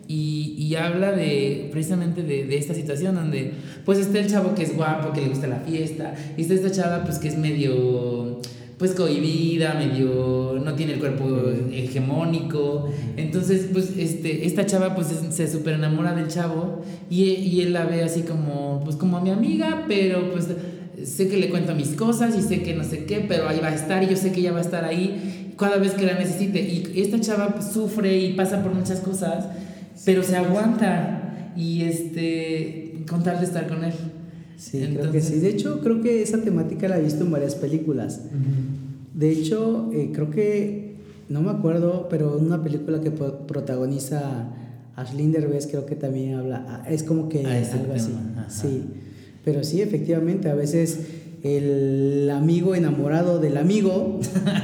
[0.08, 3.52] y, y habla de, precisamente de, de esta situación donde,
[3.84, 6.72] pues está el chavo que es guapo, que le gusta la fiesta, y está esta
[6.72, 8.40] chava, pues que es medio
[8.78, 11.26] pues cohibida, medio no tiene el cuerpo
[11.72, 12.90] hegemónico.
[13.16, 17.74] Entonces, pues este esta chava pues es- se super enamora del chavo y, y él
[17.74, 20.48] la ve así como pues como mi amiga, pero pues
[21.04, 23.68] sé que le cuento mis cosas y sé que no sé qué, pero ahí va
[23.70, 26.14] a estar y yo sé que ella va a estar ahí cada vez que la
[26.14, 26.60] necesite.
[26.60, 29.46] Y esta chava sufre y pasa por muchas cosas,
[30.06, 33.94] pero se aguanta y este, con tal de estar con él.
[34.58, 35.40] Sí, creo que sí.
[35.40, 38.22] De hecho, creo que esa temática la he visto en varias películas.
[39.14, 40.96] De hecho, eh, creo que,
[41.30, 44.50] no me acuerdo, pero una película que protagoniza
[44.96, 48.14] Ashley Derbez creo que también habla, ah, es como que algo así.
[48.50, 48.84] Sí,
[49.46, 51.00] pero sí, efectivamente, a veces
[51.44, 54.20] el amigo enamorado del amigo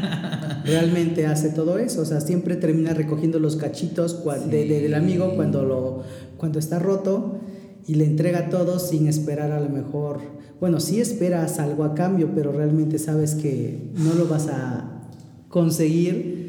[0.66, 6.04] realmente hace todo eso, o sea, siempre termina recogiendo los cachitos del amigo cuando, lo,
[6.38, 7.40] cuando está roto
[7.88, 10.20] y le entrega todo sin esperar a lo mejor,
[10.60, 15.10] bueno, sí esperas algo a cambio, pero realmente sabes que no lo vas a
[15.50, 16.44] conseguir.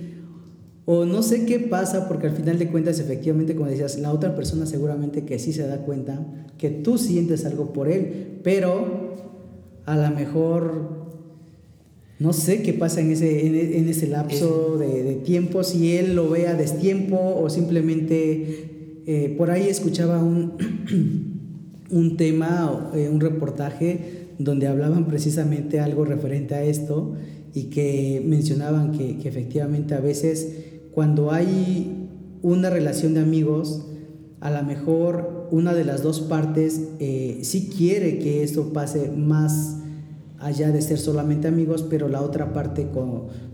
[0.87, 4.37] O no sé qué pasa porque al final de cuentas efectivamente como decías, la otra
[4.37, 6.21] persona seguramente que sí se da cuenta
[6.59, 9.15] que tú sientes algo por él, pero
[9.87, 11.05] a lo mejor
[12.19, 16.47] no sé qué pasa en ese, en, ese lapso de, tiempo, si él lo ve
[16.47, 18.74] a destiempo o simplemente
[19.07, 20.55] eh, por ahí escuchaba un,
[21.91, 27.15] un tema, eh, un reportaje donde hablaban precisamente algo referente a esto
[27.53, 30.49] y que mencionaban que, efectivamente a veces
[30.93, 32.09] cuando hay
[32.43, 33.87] una relación de amigos,
[34.41, 39.79] a lo mejor una de las dos partes eh, sí quiere que esto pase más
[40.39, 42.87] allá de ser solamente amigos, pero la otra parte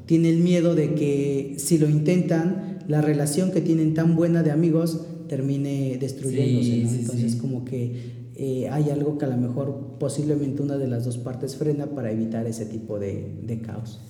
[0.06, 4.50] tiene el miedo de que si lo intentan, la relación que tienen tan buena de
[4.50, 6.82] amigos termine destruyéndose.
[6.82, 11.18] Entonces como que eh, hay algo que a lo mejor posiblemente una de las dos
[11.18, 14.00] partes frena para evitar ese tipo de, de caos.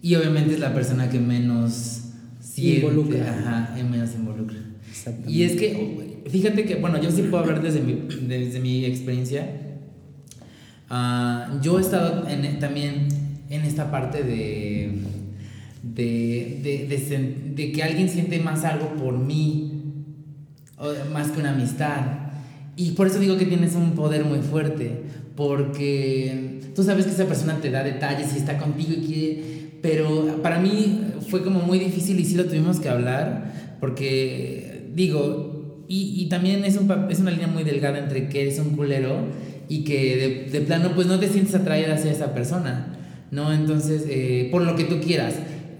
[0.00, 2.02] Y obviamente es la persona que menos
[2.56, 3.28] involucra.
[3.28, 4.58] Ajá, menos involucra.
[5.26, 9.80] Y es que, fíjate que, bueno, yo sí puedo hablar desde mi, desde mi experiencia.
[10.88, 13.08] Uh, yo he estado en, también
[13.50, 15.02] en esta parte de
[15.82, 19.75] de, de, de, de, que alguien siente más algo por mí,
[21.12, 22.02] más que una amistad.
[22.76, 25.02] Y por eso digo que tienes un poder muy fuerte,
[25.34, 30.42] porque tú sabes que esa persona te da detalles y está contigo y quiere pero
[30.42, 36.22] para mí fue como muy difícil y sí lo tuvimos que hablar, porque digo, y,
[36.22, 39.28] y también es, un, es una línea muy delgada entre que eres un culero
[39.68, 42.96] y que de, de plano pues no te sientes atraída hacia esa persona,
[43.30, 43.52] ¿no?
[43.52, 45.34] Entonces, eh, por lo que tú quieras.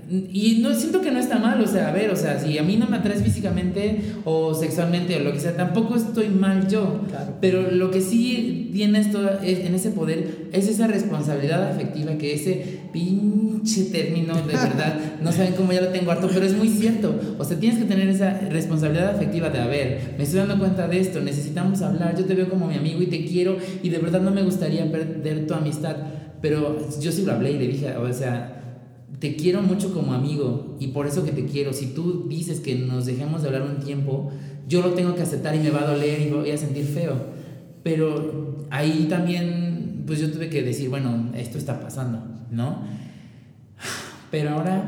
[0.08, 2.62] Y no siento que no está mal, o sea, a ver, o sea, si a
[2.62, 7.00] mí no me atraes físicamente o sexualmente o lo que sea, tampoco estoy mal yo.
[7.40, 12.80] Pero lo que sí tiene esto en ese poder es esa responsabilidad afectiva que ese
[12.92, 17.18] pinche término, de verdad, no saben cómo ya lo tengo harto, pero es muy cierto.
[17.38, 20.86] O sea, tienes que tener esa responsabilidad afectiva de, a ver, me estoy dando cuenta
[20.86, 23.98] de esto, necesitamos hablar, yo te veo como mi amigo y te quiero y de
[23.98, 25.96] verdad no me gustaría perder tu amistad.
[26.40, 28.65] Pero yo sí lo hablé y le dije, o sea,
[29.18, 31.72] te quiero mucho como amigo y por eso que te quiero.
[31.72, 34.30] Si tú dices que nos dejemos de hablar un tiempo,
[34.68, 37.14] yo lo tengo que aceptar y me va a doler y voy a sentir feo.
[37.82, 42.82] Pero ahí también, pues yo tuve que decir, bueno, esto está pasando, ¿no?
[44.30, 44.84] Pero ahora,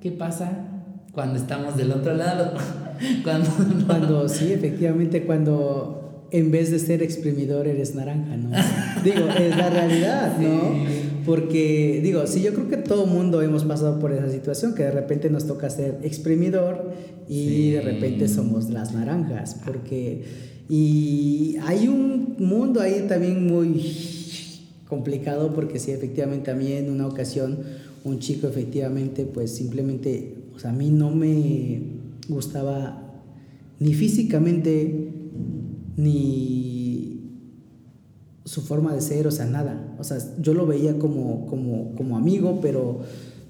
[0.00, 0.66] ¿qué pasa
[1.12, 2.54] cuando estamos del otro lado?
[3.24, 3.50] cuando,
[3.86, 8.50] cuando sí, efectivamente, cuando en vez de ser exprimidor eres naranja, ¿no?
[9.04, 11.17] Digo, es la realidad, ¿no?
[11.28, 14.90] Porque, digo, sí, yo creo que todo mundo hemos pasado por esa situación, que de
[14.90, 16.90] repente nos toca ser exprimidor
[17.28, 20.24] y de repente somos las naranjas, porque...
[20.70, 23.84] Y hay un mundo ahí también muy
[24.88, 27.58] complicado, porque sí, efectivamente a mí en una ocasión
[28.04, 31.82] un chico efectivamente, pues simplemente, o sea, a mí no me
[32.30, 33.22] gustaba
[33.80, 35.10] ni físicamente,
[35.98, 36.77] ni
[38.48, 39.94] su forma de ser, o sea, nada.
[39.98, 43.00] O sea, yo lo veía como, como, como amigo, pero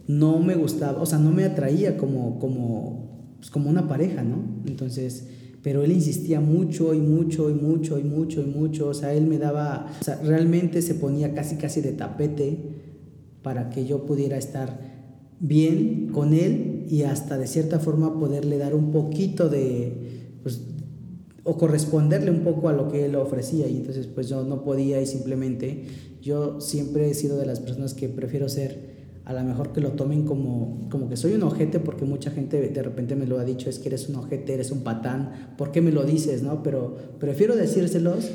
[0.08, 4.42] no me gustaba, o sea, no me atraía como, como, pues, como una pareja, ¿no?
[4.66, 5.28] Entonces,
[5.62, 9.26] pero él insistía mucho y mucho y mucho y mucho y mucho, o sea, él
[9.26, 12.58] me daba, o sea, realmente se ponía casi casi de tapete
[13.42, 14.80] para que yo pudiera estar
[15.38, 20.60] bien con él y hasta de cierta forma poderle dar un poquito de, pues,
[21.44, 25.00] o corresponderle un poco a lo que él ofrecía y entonces pues yo no podía
[25.00, 25.84] y simplemente
[26.20, 29.90] yo siempre he sido de las personas que prefiero ser a lo mejor que lo
[29.90, 33.44] tomen como, como que soy un ojete porque mucha gente de repente me lo ha
[33.44, 36.42] dicho es que eres un ojete, eres un patán, ¿por qué me lo dices?
[36.42, 36.62] no?
[36.62, 38.30] Pero prefiero decírselos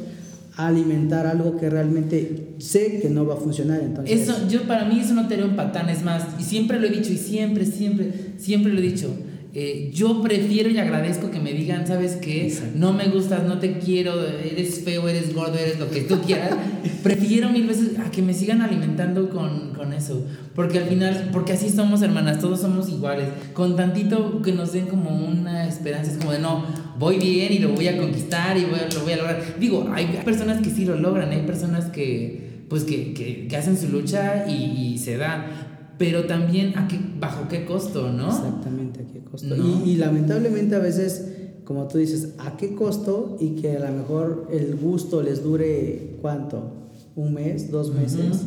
[0.55, 3.81] a alimentar algo que realmente sé que no va a funcionar.
[3.81, 4.21] Entonces...
[4.21, 6.91] Eso, yo para mí eso no te un patán, es más, y siempre lo he
[6.91, 9.09] dicho y siempre, siempre, siempre lo he dicho
[9.55, 12.51] eh, yo prefiero y agradezco que me digan, ¿sabes qué?
[12.73, 16.57] No me gustas, no te quiero, eres feo, eres gordo, eres lo que tú quieras.
[17.03, 20.25] prefiero mil veces a que me sigan alimentando con, con, eso.
[20.55, 23.27] Porque al final, porque así somos hermanas, todos somos iguales.
[23.53, 26.65] Con tantito que nos den como una esperanza, es como de no,
[26.97, 29.59] voy bien y lo voy a conquistar y lo voy a lograr.
[29.59, 33.77] Digo, hay personas que sí lo logran, hay personas que, pues, que, que, que hacen
[33.77, 38.27] su lucha y, y se da pero también a qué, bajo qué costo, ¿no?
[38.27, 39.55] Exactamente, a qué costo.
[39.85, 41.25] Y, lamentablemente a veces,
[41.63, 46.17] como tú dices, a qué costo y que a lo mejor el gusto les dure
[46.21, 46.71] cuánto,
[47.15, 48.43] un mes, dos meses.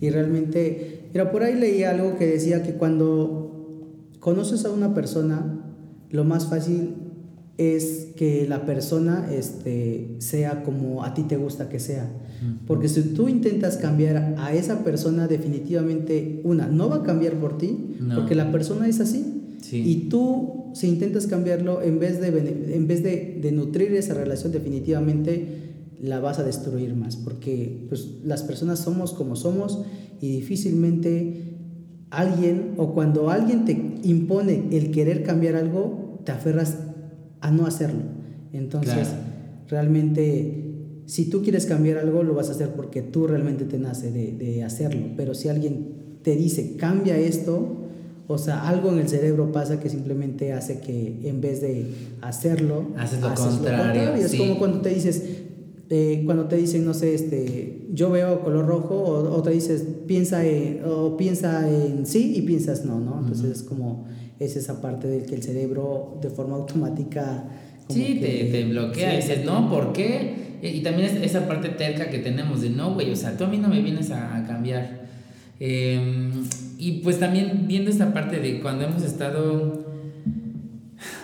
[0.00, 3.52] Y realmente, mira, por ahí leí algo que decía que cuando
[4.20, 5.60] conoces a una persona,
[6.10, 6.94] lo más fácil
[7.58, 12.10] es que la persona este, sea como a ti te gusta que sea.
[12.66, 17.58] Porque si tú intentas cambiar a esa persona, definitivamente, una, no va a cambiar por
[17.58, 19.41] ti, porque la persona es así.
[19.70, 22.28] Y tú, si intentas cambiarlo, en vez, de,
[22.74, 25.46] en vez de, nutrir esa relación, definitivamente
[26.00, 29.84] la vas a destruir más, porque pues, las personas somos como somos
[30.20, 31.54] y difícilmente
[32.10, 33.72] alguien, o cuando alguien te
[34.02, 36.78] impone el querer cambiar algo, te aferras
[37.40, 38.02] a no hacerlo.
[38.52, 39.08] Entonces,
[39.68, 44.10] realmente, si tú quieres cambiar algo, lo vas a hacer porque tú realmente te nace
[44.10, 45.06] de, de, hacerlo.
[45.16, 47.81] Pero si alguien te dice, cambia esto,
[48.32, 51.86] o sea, algo en el cerebro pasa que simplemente hace que en vez de
[52.20, 54.14] hacerlo, haces lo, contrario.
[54.14, 55.22] Es como cuando te dices,
[55.90, 60.44] eh, cuando te dicen, no sé, este, yo veo color rojo, o, te dices, piensa
[60.46, 63.20] en, o piensa en sí y piensas no, ¿no?
[63.20, 64.06] Entonces es como
[64.40, 67.44] es esa parte del que el cerebro de forma automática...
[67.88, 70.58] Sí, te, te, bloquea y dices, no, ¿por qué?
[70.62, 73.48] Y, también es esa parte terca que tenemos de, no, güey, o sea, tú a
[73.48, 75.02] mí no me vienes a, cambiar.
[75.60, 76.44] Em,
[76.82, 79.86] y pues también viendo esta parte de cuando hemos estado,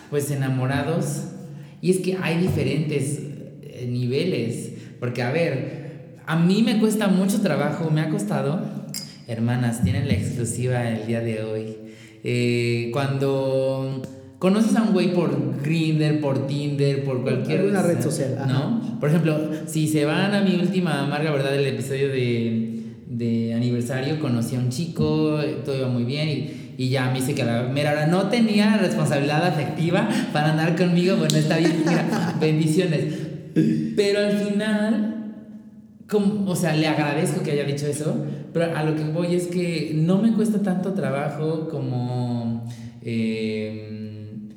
[0.09, 1.25] pues, enamorados,
[1.83, 3.19] y es que hay diferentes
[3.63, 8.61] eh, niveles, porque a ver, a mí me cuesta mucho trabajo, me ha costado,
[9.27, 11.77] hermanas, tienen la exclusiva el día de hoy
[12.23, 14.03] eh, cuando
[14.39, 19.01] conoces a un güey por Grindr, por Tinder, por cualquier una red social, ¿no?
[19.01, 22.78] Por ejemplo, si se van a mi última amarga verdad del episodio de,
[23.09, 27.35] de aniversario, conocí a un chico, todo iba muy bien y, y ya me dice
[27.35, 31.83] que a la mera hora no tenía responsabilidad afectiva para andar conmigo, bueno, está bien,
[31.87, 33.15] mira, bendiciones.
[33.97, 35.19] Pero al final
[36.09, 38.17] como, o sea, le agradezco que haya dicho eso,
[38.53, 42.67] pero a lo que voy es que no me cuesta tanto trabajo como,
[43.03, 44.49] em,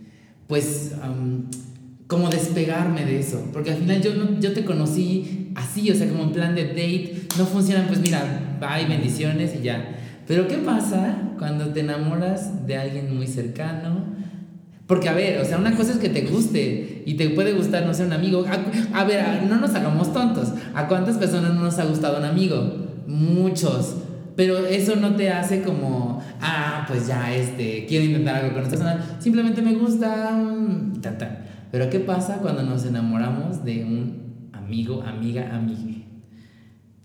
[0.47, 0.93] pues,
[2.07, 6.23] como despegarme de eso, porque al final yo, yo te conocí así, o sea, como
[6.23, 9.97] en plan de date, no funcionan, pues mira, bye, bendiciones y ya.
[10.27, 14.05] Pero ¿qué pasa cuando te enamoras de alguien muy cercano?
[14.87, 17.85] Porque, a ver, o sea, una cosa es que te guste y te puede gustar,
[17.85, 18.45] no sé, un amigo.
[18.93, 20.49] A, ver, no nos hagamos tontos.
[20.73, 22.87] ¿A cuántas personas no nos ha gustado un amigo?
[23.07, 23.95] Muchos.
[24.35, 28.77] Pero eso no te hace como, ah, pues ya, este, quiero intentar algo con esta
[28.77, 29.17] persona.
[29.19, 30.37] Simplemente me gusta,
[31.01, 31.45] ta, ta.
[31.71, 34.30] Pero ¿qué pasa cuando nos enamoramos de un
[34.63, 36.03] amigo, amiga, amiga?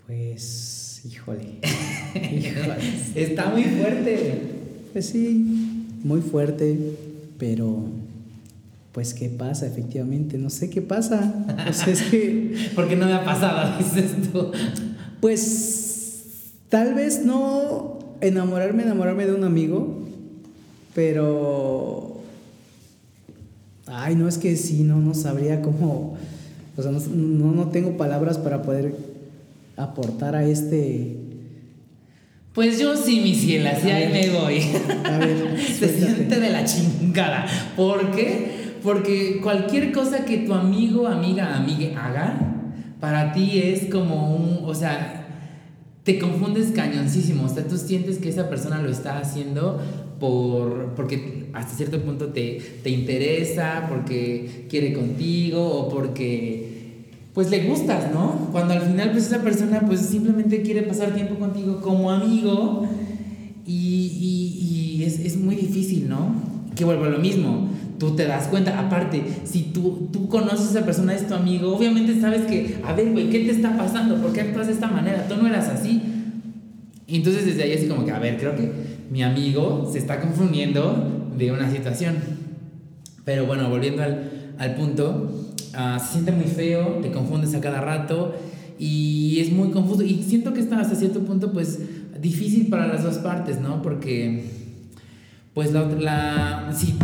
[0.06, 1.58] Pues, híjole.
[2.14, 2.76] híjole.
[3.14, 4.40] Está muy fuerte.
[4.92, 6.76] Pues sí, muy fuerte
[7.38, 7.84] pero
[8.92, 11.44] pues qué pasa efectivamente, no sé qué pasa.
[11.66, 12.56] O es que...
[12.74, 14.52] Porque no me ha pasado, dices tú.
[15.20, 20.02] Pues tal vez no enamorarme, enamorarme de un amigo,
[20.94, 22.22] pero...
[23.86, 26.16] Ay, no es que sí, no, no sabría cómo...
[26.76, 28.94] O sea, no, no tengo palabras para poder
[29.76, 31.26] aportar a este
[32.56, 34.62] pues yo sí, mi ciela, así ahí me voy.
[35.04, 37.44] A ver, Se siente de la chingada.
[37.76, 38.78] ¿Por qué?
[38.82, 42.38] Porque cualquier cosa que tu amigo, amiga, amigue haga,
[42.98, 45.26] para ti es como un, o sea,
[46.02, 47.44] te confundes cañoncísimo.
[47.44, 49.78] O sea, tú sientes que esa persona lo está haciendo
[50.18, 56.76] por, porque hasta cierto punto te, te interesa, porque quiere contigo o porque
[57.36, 58.48] pues le gustas, ¿no?
[58.50, 62.88] Cuando al final pues esa persona pues simplemente quiere pasar tiempo contigo como amigo
[63.66, 66.34] y, es, muy difícil, ¿no?
[66.74, 70.70] Que vuelvo a lo mismo, tú te das cuenta, aparte, si tú, tú conoces a
[70.70, 74.16] esa persona, es tu amigo, obviamente sabes que, a ver, güey, ¿qué te está pasando?
[74.16, 75.28] ¿Por qué actúas de esta manera?
[75.28, 76.00] Tú no eras así.
[77.06, 80.20] Y entonces desde ahí así como que, a ver, creo que mi amigo se está
[80.20, 82.16] confundiendo de una situación.
[83.24, 85.46] Pero bueno, volviendo al, al punto,
[85.78, 88.34] Ah, se siente muy feo, te confundes a cada rato
[88.78, 90.02] y es muy confuso.
[90.02, 91.78] Y siento que está hasta cierto punto, pues,
[92.18, 93.82] difícil para las dos partes, ¿no?
[93.82, 94.46] Porque,
[95.52, 96.94] pues, la, la si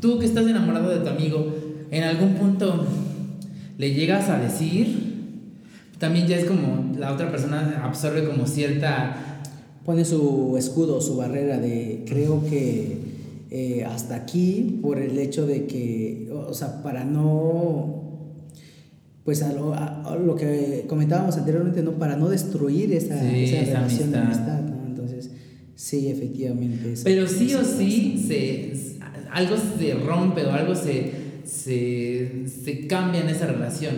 [0.00, 1.54] Tú que estás enamorado de tu amigo,
[1.90, 2.86] en algún punto
[3.78, 5.36] le llegas a decir,
[5.98, 9.29] también ya es como la otra persona absorbe como cierta...
[9.84, 12.98] Pone su escudo, su barrera de creo que
[13.50, 18.00] eh, hasta aquí por el hecho de que, o sea, para no
[19.24, 21.92] pues a lo, que comentábamos anteriormente, ¿no?
[21.92, 24.86] Para no destruir esa, esa, relación de amistad, ¿no?
[24.86, 25.30] Entonces,
[25.74, 26.94] sí, efectivamente.
[27.04, 28.98] Pero sí o sí, se,
[29.30, 31.12] algo se rompe o algo se,
[31.44, 33.94] se, se cambia en esa relación.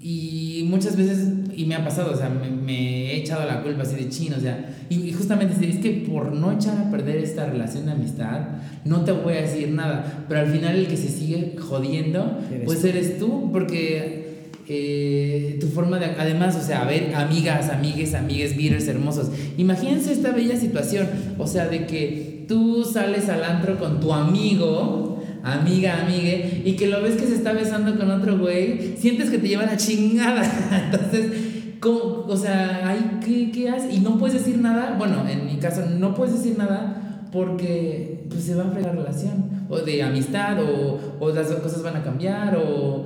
[0.00, 1.28] Y muchas veces,
[1.58, 4.40] y me ha pasado, o sea, me, he echado la culpa así de chino, o
[4.40, 8.42] sea, y, justamente es que por no echar a perder esta relación de amistad,
[8.84, 12.84] no te voy a decir nada, pero al final el que se sigue jodiendo, pues
[12.84, 14.28] eres tú, porque
[14.68, 16.06] eh, tu forma de...
[16.16, 21.48] Además, o sea, a ver, amigas, amigues, amigues, beaters hermosos, imagínense esta bella situación, o
[21.48, 27.02] sea, de que tú sales al antro con tu amigo, amiga, amigue, y que lo
[27.02, 30.44] ves que se está besando con otro güey, sientes que te llevan a chingada.
[30.92, 31.47] Entonces,
[31.80, 33.94] ¿cómo, o sea, ¿qué, ¿qué haces?
[33.94, 38.44] Y no puedes decir nada, bueno, en mi caso, no puedes decir nada porque pues,
[38.44, 42.02] se va a fregar la relación, o de amistad, o, o las cosas van a
[42.02, 43.04] cambiar, o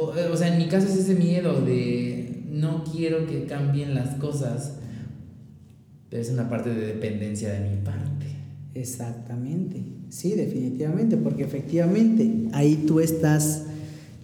[0.00, 4.78] o, sea, en mi caso es ese miedo de no quiero que cambien las cosas,
[6.08, 8.26] pero es una parte de dependencia de mi parte.
[8.74, 13.64] Exactamente, sí, definitivamente, porque efectivamente ahí tú estás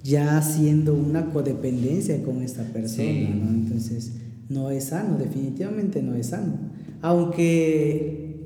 [0.07, 3.51] ya haciendo una codependencia con esta persona, ¿no?
[3.51, 4.13] Entonces,
[4.49, 6.55] no es sano, definitivamente no es sano.
[7.03, 8.37] Aunque,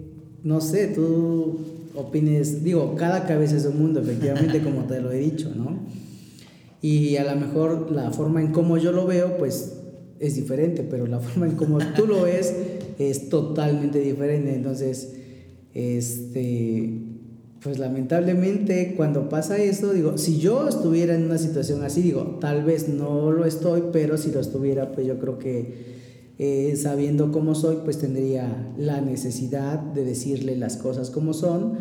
[0.43, 1.59] no sé, tú
[1.95, 5.79] opines, digo, cada cabeza es un mundo, efectivamente, como te lo he dicho, ¿no?
[6.81, 9.75] Y a lo mejor la forma en cómo yo lo veo, pues
[10.19, 12.55] es diferente, pero la forma en cómo tú lo ves
[12.99, 14.55] es totalmente diferente.
[14.55, 15.13] Entonces,
[15.75, 17.10] este,
[17.63, 22.65] pues lamentablemente cuando pasa eso, digo, si yo estuviera en una situación así, digo, tal
[22.65, 26.01] vez no lo estoy, pero si lo estuviera, pues yo creo que
[26.39, 31.75] eh, sabiendo cómo soy, pues tendría la necesidad de decirle las cosas como son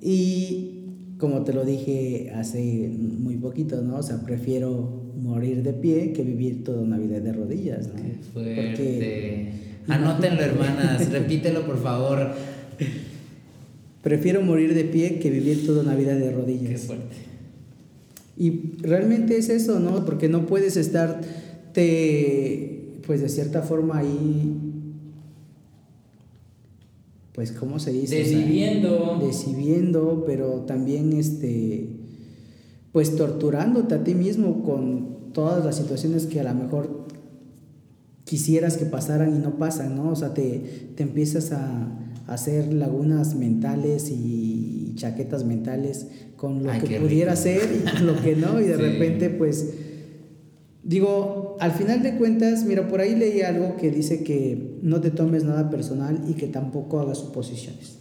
[0.00, 3.96] y como te lo dije hace muy poquito, ¿no?
[3.96, 7.94] O sea, prefiero morir de pie que vivir toda una vida de rodillas, ¿no?
[7.96, 9.52] Qué fuerte.
[9.88, 12.34] Anótenlo, hermanas, repítelo, por favor.
[14.02, 16.70] Prefiero morir de pie que vivir toda una vida de rodillas.
[16.70, 17.16] Qué fuerte.
[18.36, 20.04] Y realmente es eso, ¿no?
[20.04, 21.20] Porque no puedes estar,
[21.72, 24.72] te, pues de cierta forma ahí
[27.32, 28.16] pues, ¿cómo se dice?
[28.16, 29.18] Decidiendo.
[30.26, 31.88] pero también, este,
[32.92, 37.06] pues, torturándote a ti mismo con todas las situaciones que a lo mejor
[38.24, 40.10] quisieras que pasaran y no pasan, ¿no?
[40.10, 41.98] O sea, te, te empiezas a,
[42.32, 46.06] hacer lagunas mentales y chaquetas mentales
[46.36, 49.74] con lo que pudiera ser y con lo que no, y de repente, pues,
[50.82, 55.10] digo, al final de cuentas, mira, por ahí leí algo que dice que no te
[55.10, 57.98] tomes nada personal y que tampoco hagas suposiciones.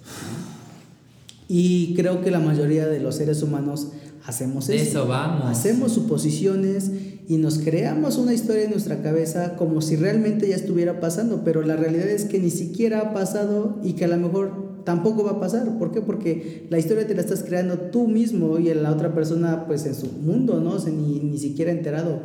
[1.47, 3.89] Y creo que la mayoría de los seres humanos
[4.25, 4.83] hacemos eso.
[4.83, 5.45] Eso vamos.
[5.45, 6.91] Hacemos suposiciones
[7.31, 11.61] y nos creamos una historia en nuestra cabeza como si realmente ya estuviera pasando, pero
[11.61, 15.31] la realidad es que ni siquiera ha pasado y que a lo mejor tampoco va
[15.31, 15.77] a pasar.
[15.79, 16.01] ¿Por qué?
[16.01, 19.95] Porque la historia te la estás creando tú mismo y la otra persona pues en
[19.95, 20.71] su mundo, ¿no?
[20.71, 22.19] O ni, ni siquiera enterado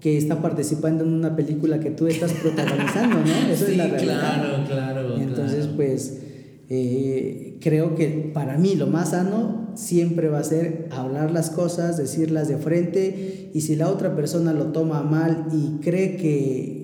[0.00, 3.50] que está participando en una película que tú estás protagonizando, ¿no?
[3.50, 4.66] Eso es la realidad.
[4.66, 5.16] Claro, claro.
[5.16, 6.18] entonces, pues,
[6.74, 11.98] eh, creo que para mí lo más sano siempre va a ser hablar las cosas,
[11.98, 16.82] decirlas de frente, y si la otra persona lo toma mal y cree que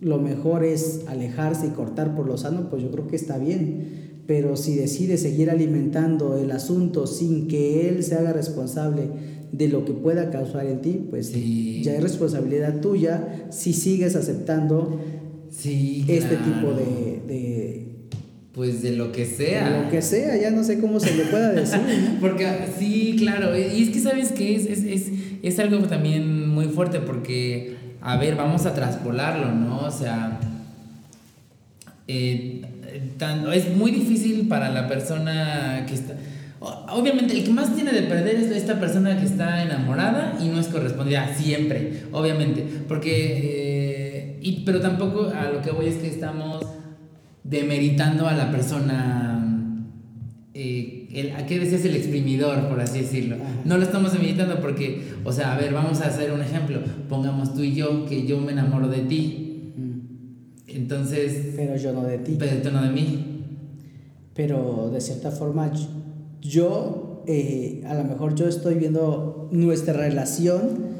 [0.00, 4.20] lo mejor es alejarse y cortar por lo sano, pues yo creo que está bien.
[4.26, 9.08] Pero si decide seguir alimentando el asunto sin que él se haga responsable
[9.52, 15.00] de lo que pueda causar en ti, pues ya es responsabilidad tuya si sigues aceptando
[15.50, 17.89] este tipo de,
[18.60, 19.70] Pues de lo que sea.
[19.70, 21.80] De lo que sea, ya no sé cómo se le pueda decir.
[22.20, 22.46] porque
[22.78, 25.06] sí, claro, y es que sabes que es, es, es,
[25.42, 29.78] es algo también muy fuerte porque, a ver, vamos a traspolarlo, ¿no?
[29.78, 30.38] O sea,
[32.06, 32.60] eh,
[33.54, 36.16] es muy difícil para la persona que está
[36.60, 40.60] Obviamente, el que más tiene de perder es esta persona que está enamorada y no
[40.60, 42.62] es correspondida siempre, obviamente.
[42.86, 46.62] Porque, eh, pero tampoco a lo que voy es que estamos
[47.44, 49.36] demeritando a la persona.
[50.54, 53.36] Eh, el, ¿A qué decías el exprimidor, por así decirlo?
[53.64, 56.80] No lo estamos demeritando porque, o sea, a ver, vamos a hacer un ejemplo.
[57.08, 59.72] Pongamos tú y yo que yo me enamoro de ti.
[60.66, 61.54] Entonces.
[61.56, 62.36] Pero yo no de ti.
[62.38, 63.44] Pero tú no de mí.
[64.34, 65.72] Pero de cierta forma
[66.40, 70.90] yo eh, a lo mejor yo estoy viendo nuestra relación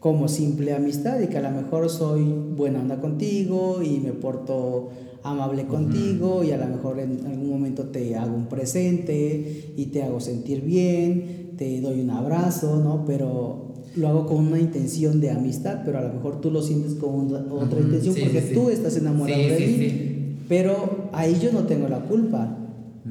[0.00, 4.90] como simple amistad y que a lo mejor soy buena onda contigo y me porto
[5.30, 10.02] amable contigo y a lo mejor en algún momento te hago un presente y te
[10.02, 13.04] hago sentir bien, te doy un abrazo, ¿no?
[13.06, 16.94] Pero lo hago con una intención de amistad, pero a lo mejor tú lo sientes
[16.94, 20.36] con otra intención porque tú estás enamorado de mí.
[20.48, 22.56] Pero ahí yo no tengo la culpa,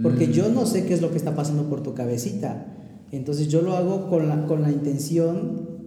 [0.01, 2.73] porque yo no sé qué es lo que está pasando por tu cabecita.
[3.11, 5.77] Entonces yo lo hago con la, con la intención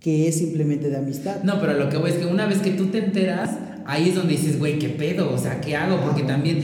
[0.00, 1.42] que es simplemente de amistad.
[1.42, 3.50] No, pero lo que voy es que una vez que tú te enteras,
[3.86, 5.32] ahí es donde dices, güey, ¿qué pedo?
[5.32, 6.00] O sea, ¿qué hago?
[6.00, 6.62] Porque también,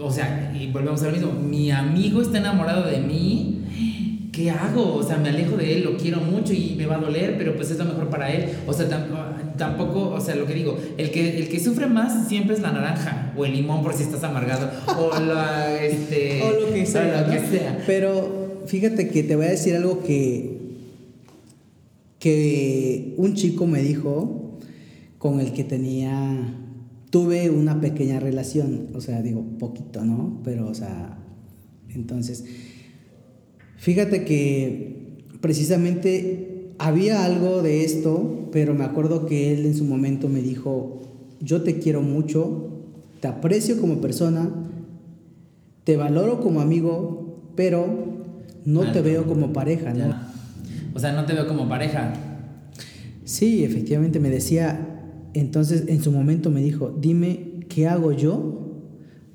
[0.00, 3.58] o sea, y volvemos a lo mismo, mi amigo está enamorado de mí.
[4.32, 4.94] ¿Qué hago?
[4.94, 7.54] O sea, me alejo de él, lo quiero mucho y me va a doler, pero
[7.54, 8.48] pues es lo mejor para él.
[8.66, 8.88] O sea,
[9.58, 12.72] tampoco, o sea, lo que digo, el que, el que sufre más siempre es la
[12.72, 16.40] naranja o el limón por si estás amargado o la, este...
[16.42, 17.26] o lo que sea.
[17.26, 17.82] lo que sea.
[17.86, 20.62] Pero fíjate que te voy a decir algo que
[22.22, 24.60] que un chico me dijo
[25.18, 26.54] con el que tenía,
[27.12, 30.40] tuve una pequeña relación, o sea, digo, poquito, ¿no?
[30.44, 31.18] Pero, o sea,
[31.90, 32.46] entonces,
[33.76, 40.30] fíjate que precisamente había algo de esto, pero me acuerdo que él en su momento
[40.30, 41.02] me dijo,
[41.38, 42.80] yo te quiero mucho,
[43.20, 44.48] te aprecio como persona,
[45.84, 48.22] te valoro como amigo, pero
[48.64, 50.16] no te veo como pareja, ¿no?
[50.94, 52.14] O sea, no te veo como pareja.
[53.24, 54.91] Sí, efectivamente me decía,
[55.34, 58.58] entonces en su momento me dijo, dime, ¿qué hago yo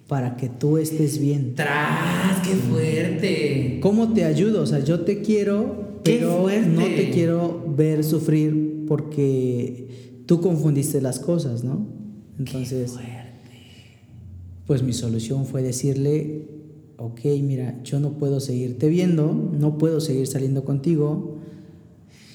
[0.08, 1.54] para que tú estés bien?
[1.56, 2.40] ¡Tras!
[2.48, 3.80] ¡Qué fuerte!
[3.82, 4.62] ¿Cómo te ayudo?
[4.62, 11.20] O sea, yo te quiero, pero no te quiero ver sufrir porque tú confundiste las
[11.20, 11.88] cosas, ¿no?
[12.40, 13.22] Entonces, Qué fuerte.
[14.66, 16.48] pues mi solución fue decirle,
[16.98, 21.38] ok, mira, yo no puedo seguirte viendo, no puedo seguir saliendo contigo,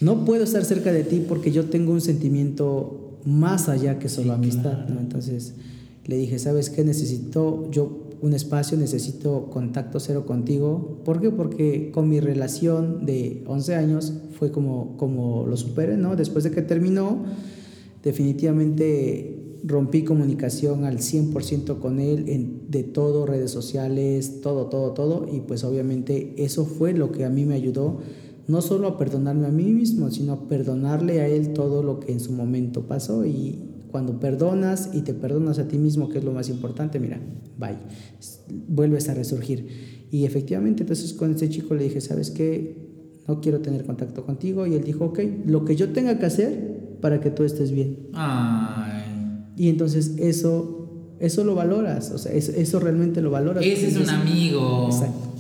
[0.01, 4.33] no puedo estar cerca de ti porque yo tengo un sentimiento más allá que solo
[4.33, 5.01] amistad, ¿no?
[5.01, 5.55] Entonces
[6.05, 6.85] le dije, ¿sabes qué?
[6.85, 11.01] Necesito yo un espacio, necesito contacto cero contigo.
[11.05, 11.31] ¿Por qué?
[11.31, 16.15] Porque con mi relación de 11 años fue como, como lo superé, ¿no?
[16.15, 17.25] Después de que terminó,
[18.03, 25.27] definitivamente rompí comunicación al 100% con él en, de todo, redes sociales, todo, todo, todo.
[25.33, 28.01] Y pues obviamente eso fue lo que a mí me ayudó
[28.49, 32.13] no solo a perdonarme a mí mismo, sino a perdonarle a él todo lo que
[32.13, 33.59] en su momento pasó y
[33.93, 37.21] cuando perdonas y te perdonas a ti mismo, que es lo más importante, mira,
[37.59, 37.77] bye,
[38.67, 40.09] vuelves a resurgir.
[40.11, 42.91] Y efectivamente, entonces con este chico le dije, ¿sabes qué?
[43.29, 44.67] No quiero tener contacto contigo.
[44.67, 48.09] Y él dijo, ok, lo que yo tenga que hacer para que tú estés bien.
[48.15, 49.03] Ay.
[49.57, 53.65] Y entonces eso, eso lo valoras, o sea, eso, eso realmente lo valoras.
[53.65, 54.87] Ese es un amigo.
[54.87, 55.32] Exacto.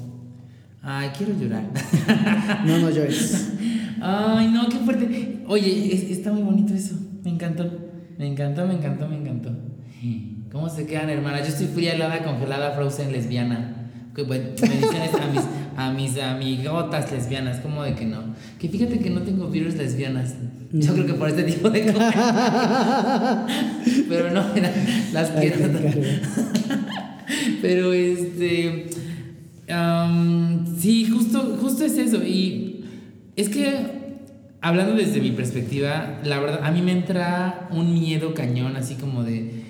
[0.82, 1.64] Ay, quiero llorar.
[2.66, 3.52] No, no llores.
[4.00, 5.38] Ay, no, qué fuerte.
[5.46, 6.96] Oye, es- está muy bonito eso.
[7.24, 7.70] Me encantó.
[8.18, 9.50] Me encantó, me encantó, me encantó.
[10.50, 11.38] ¿Cómo se quedan, hermana?
[11.40, 13.76] Yo estoy fría, helada, congelada, frozen, lesbiana.
[14.14, 15.42] Que bueno, bendiciones a mis,
[15.76, 17.60] a mis amigotas lesbianas.
[17.60, 18.18] ¿Cómo de que no?
[18.58, 20.34] Que fíjate que no tengo virus lesbianas.
[20.72, 22.14] Yo creo que por este tipo de cosas.
[24.08, 24.44] Pero no,
[25.12, 25.56] las quiero.
[27.62, 28.86] Pero este.
[30.78, 32.22] Sí, justo, justo es eso.
[32.22, 32.84] Y
[33.36, 34.18] es que,
[34.60, 39.22] hablando desde mi perspectiva, la verdad, a mí me entra un miedo cañón, así como
[39.22, 39.62] de.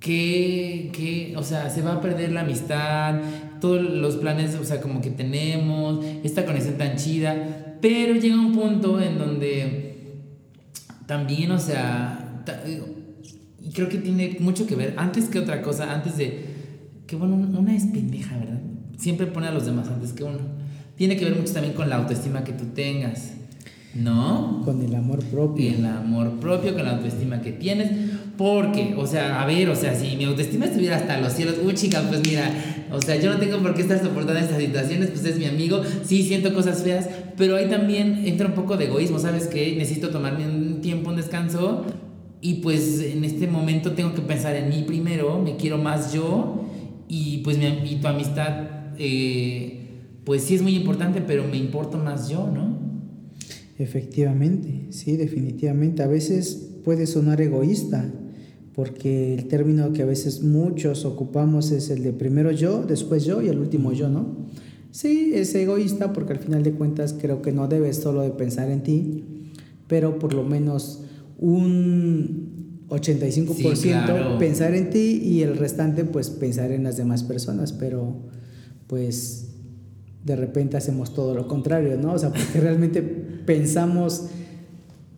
[0.00, 3.20] Que, o sea, se va a perder la amistad,
[3.60, 8.52] todos los planes, o sea, como que tenemos, esta conexión tan chida, pero llega un
[8.52, 9.88] punto en donde
[11.06, 12.42] también, o sea,
[13.74, 16.44] creo que tiene mucho que ver, antes que otra cosa, antes de,
[17.06, 18.60] que bueno, una es pendeja, ¿verdad?
[18.98, 20.38] Siempre pone a los demás antes que uno.
[20.96, 23.32] Tiene que ver mucho también con la autoestima que tú tengas,
[23.94, 24.62] ¿no?
[24.64, 25.64] Con el amor propio.
[25.64, 27.92] Y el amor propio, con la autoestima que tienes.
[28.36, 31.74] Porque, o sea, a ver, o sea, si mi autoestima estuviera hasta los cielos, uy,
[31.74, 32.52] chica, pues mira,
[32.92, 35.82] o sea, yo no tengo por qué estar soportando estas situaciones, pues es mi amigo,
[36.04, 39.74] sí siento cosas feas, pero ahí también entra un poco de egoísmo, ¿sabes qué?
[39.76, 41.84] Necesito tomarme un tiempo, un descanso,
[42.40, 46.64] y pues en este momento tengo que pensar en mí primero, me quiero más yo,
[47.08, 49.80] y pues mi, y tu amistad, eh,
[50.24, 52.78] pues sí es muy importante, pero me importo más yo, ¿no?
[53.78, 56.02] Efectivamente, sí, definitivamente.
[56.02, 58.12] A veces puede sonar egoísta,
[58.74, 63.40] porque el término que a veces muchos ocupamos es el de primero yo, después yo
[63.42, 64.46] y el último yo, ¿no?
[64.90, 68.70] Sí, es egoísta porque al final de cuentas creo que no debes solo de pensar
[68.70, 69.24] en ti,
[69.86, 71.04] pero por lo menos
[71.38, 74.38] un 85% Sí, claro.
[74.38, 78.16] pensar en ti y el restante pues pensar en las demás personas, pero
[78.88, 79.48] pues
[80.24, 82.12] de repente hacemos todo lo contrario, ¿no?
[82.12, 84.26] O sea, porque realmente pensamos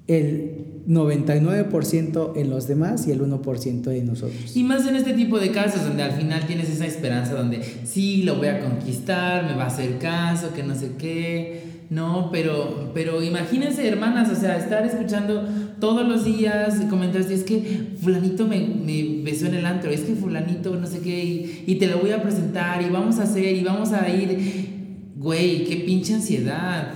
[0.07, 4.57] el 99% en los demás y el 1% en nosotros.
[4.57, 8.23] Y más en este tipo de casos donde al final tienes esa esperanza donde sí,
[8.25, 11.71] lo voy a conquistar, me va a hacer caso, que no sé qué.
[11.91, 15.45] No, pero, pero imagínense, hermanas, o sea, estar escuchando
[15.81, 20.15] todos los días comentarios, es que fulanito me, me, besó en el antro, es que
[20.15, 23.57] fulanito no sé qué, y, y te lo voy a presentar, y vamos a hacer,
[23.57, 24.69] y vamos a ir.
[25.17, 26.93] Güey, qué pinche ansiedad.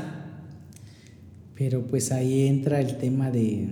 [1.54, 3.68] Pero pues ahí entra el tema de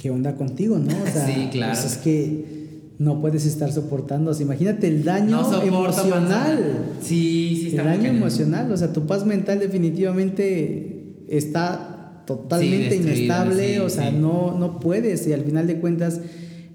[0.00, 0.92] qué onda contigo, ¿no?
[1.02, 1.72] O sea, sí, claro.
[1.72, 2.58] Pues es que
[2.98, 4.32] no puedes estar soportando.
[4.40, 6.96] imagínate el daño emocional.
[7.00, 8.72] Sí, sí, está El daño emocional.
[8.72, 11.87] O sea, tu paz mental definitivamente está
[12.28, 13.80] totalmente inestable.
[13.80, 15.26] o sea, no, no puedes.
[15.26, 16.20] Y al final de cuentas,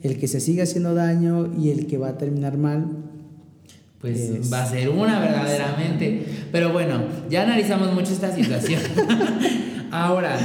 [0.02, 2.88] el que se siga haciendo daño y el que va a terminar mal.
[4.02, 6.26] Pues va a ser una verdaderamente.
[6.52, 8.82] Pero bueno, ya analizamos mucho esta situación.
[9.92, 10.38] Ahora,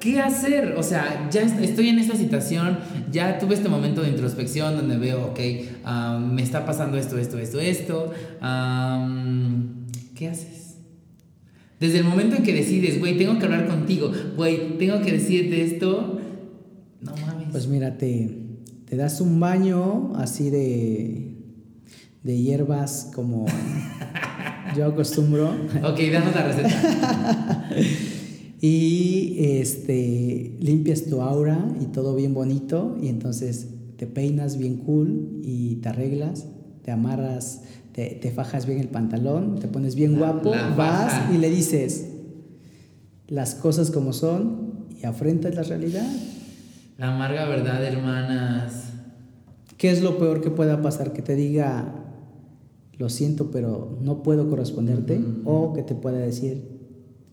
[0.00, 0.76] ¿qué hacer?
[0.78, 2.78] O sea, ya estoy en esta situación,
[3.10, 5.40] ya tuve este momento de introspección donde veo, ok,
[6.20, 8.12] me está pasando esto, esto, esto, esto.
[10.14, 10.61] ¿Qué haces?
[11.82, 15.64] Desde el momento en que decides, güey, tengo que hablar contigo, güey, tengo que decirte
[15.64, 16.20] esto,
[17.00, 17.48] no mames.
[17.50, 18.30] Pues mira, te,
[18.88, 21.38] te das un baño así de,
[22.22, 23.46] de hierbas como
[24.76, 25.48] yo acostumbro.
[25.82, 27.68] ok, danos la receta.
[28.60, 33.66] y este, limpias tu aura y todo bien bonito y entonces
[33.96, 36.46] te peinas bien cool y te arreglas,
[36.84, 37.62] te amarras,
[37.92, 42.08] te, te fajas bien el pantalón, te pones bien guapo, vas y le dices
[43.28, 46.06] las cosas como son y afrentas la realidad.
[46.98, 48.90] La amarga verdad, hermanas.
[49.76, 51.12] ¿Qué es lo peor que pueda pasar?
[51.12, 51.94] Que te diga,
[52.98, 56.72] lo siento, pero no puedo corresponderte, o que te pueda decir,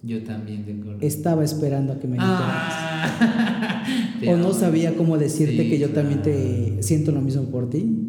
[0.01, 0.93] yo también tengo.
[1.01, 3.84] Estaba esperando a que me ah,
[4.28, 8.05] o no sabía cómo decirte que yo también te siento lo mismo por ti.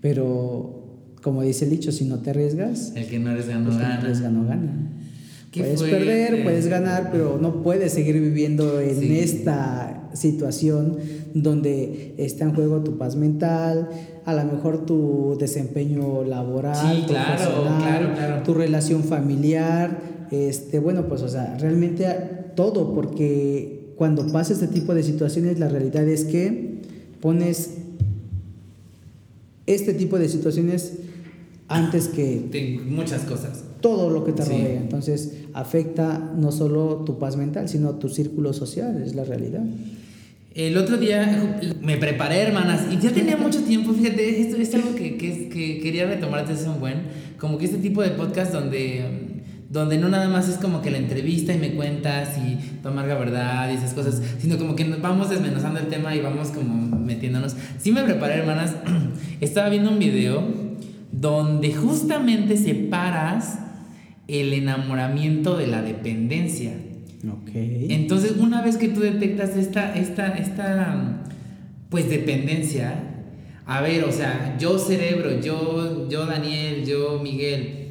[0.00, 0.83] Pero,
[1.24, 2.92] como dice el dicho, si no te arriesgas.
[2.94, 3.96] El que no arriesga no gana.
[3.96, 4.90] arriesga no gana.
[5.52, 10.98] Puedes perder, puedes ganar, pero no puedes seguir viviendo en esta situación
[11.32, 13.88] donde está en juego tu paz mental,
[14.24, 17.06] a lo mejor tu desempeño laboral,
[18.44, 22.06] tu relación familiar este, bueno, pues, o sea, realmente
[22.54, 26.80] todo, porque cuando pasa este tipo de situaciones, la realidad es que
[27.20, 27.70] pones
[29.66, 30.94] este tipo de situaciones
[31.74, 32.80] antes que...
[32.86, 33.64] muchas cosas.
[33.80, 34.80] Todo lo que te rodea.
[34.80, 39.62] Entonces, afecta no solo tu paz mental, sino tu círculo social, es la realidad.
[40.54, 44.94] El otro día me preparé, hermanas, y ya tenía mucho tiempo, fíjate, esto es algo
[44.94, 47.02] que, que, que quería retomar desde un buen,
[47.38, 49.34] como que este tipo de podcast donde
[49.74, 53.16] donde no nada más es como que la entrevista y me cuentas y tu amarga
[53.16, 56.96] verdad y esas cosas, sino como que nos vamos desmenuzando el tema y vamos como
[56.96, 57.56] metiéndonos.
[57.78, 58.76] Sí me preparé, hermanas,
[59.40, 60.44] estaba viendo un video
[61.20, 63.58] donde justamente separas
[64.26, 66.72] el enamoramiento de la dependencia.
[67.26, 67.50] Ok.
[67.54, 71.22] Entonces, una vez que tú detectas esta, esta, esta,
[71.88, 72.94] pues dependencia,
[73.66, 77.84] a ver, o sea, yo cerebro, yo, yo Daniel, yo Miguel,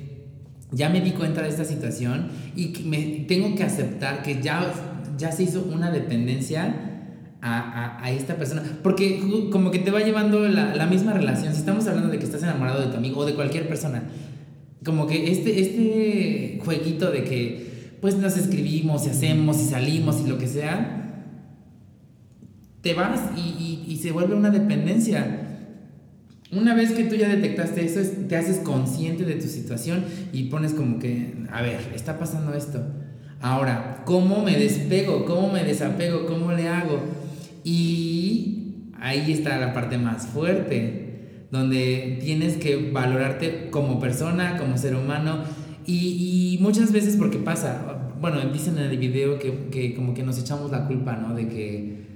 [0.72, 4.72] ya me di cuenta de esta situación y me tengo que aceptar que ya,
[5.18, 6.93] ya se hizo una dependencia
[7.44, 8.64] a, a, esta persona.
[8.82, 9.20] Porque
[9.52, 11.54] como que te va llevando la, la, misma relación.
[11.54, 14.04] Si estamos hablando de que estás enamorado de tu amigo o de cualquier persona,
[14.86, 20.30] como que este, este jueguito de que pues nos escribimos y hacemos y salimos y
[20.30, 21.26] lo que sea,
[22.82, 25.42] te vas y, y se vuelve una dependencia.
[26.52, 30.74] Una vez que tú ya detectaste eso, te haces consciente de tu situación y pones
[30.74, 32.82] como que, a ver, está pasando esto.
[33.42, 35.26] Ahora, ¿cómo me despego?
[35.26, 36.26] ¿Cómo me desapego?
[36.26, 37.23] ¿Cómo le hago?
[37.64, 44.96] Y ahí está la parte más fuerte, donde tienes que valorarte como persona, como ser
[44.96, 45.44] humano.
[45.86, 50.40] Y, muchas veces porque pasa, bueno, dicen en el video que, que como que nos
[50.40, 51.34] echamos la culpa, ¿no?
[51.36, 52.13] De que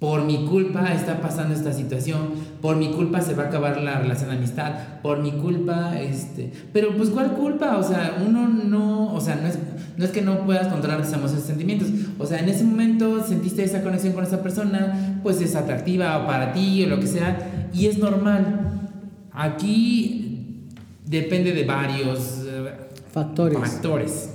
[0.00, 2.30] por mi culpa está pasando esta situación,
[2.62, 4.72] por mi culpa se va a acabar la relación de amistad,
[5.02, 7.76] por mi culpa, este, pero pues ¿cuál culpa?
[7.76, 9.58] O sea, uno no, o sea, no es,
[9.98, 11.88] no es que no puedas controlar tus emociones y sentimientos,
[12.18, 16.54] o sea, en ese momento sentiste esa conexión con esa persona, pues es atractiva para
[16.54, 18.88] ti o lo que sea, y es normal.
[19.32, 20.66] Aquí
[21.04, 22.72] depende de varios eh,
[23.12, 23.58] factores.
[23.58, 24.30] factores.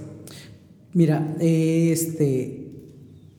[0.93, 2.72] Mira, este,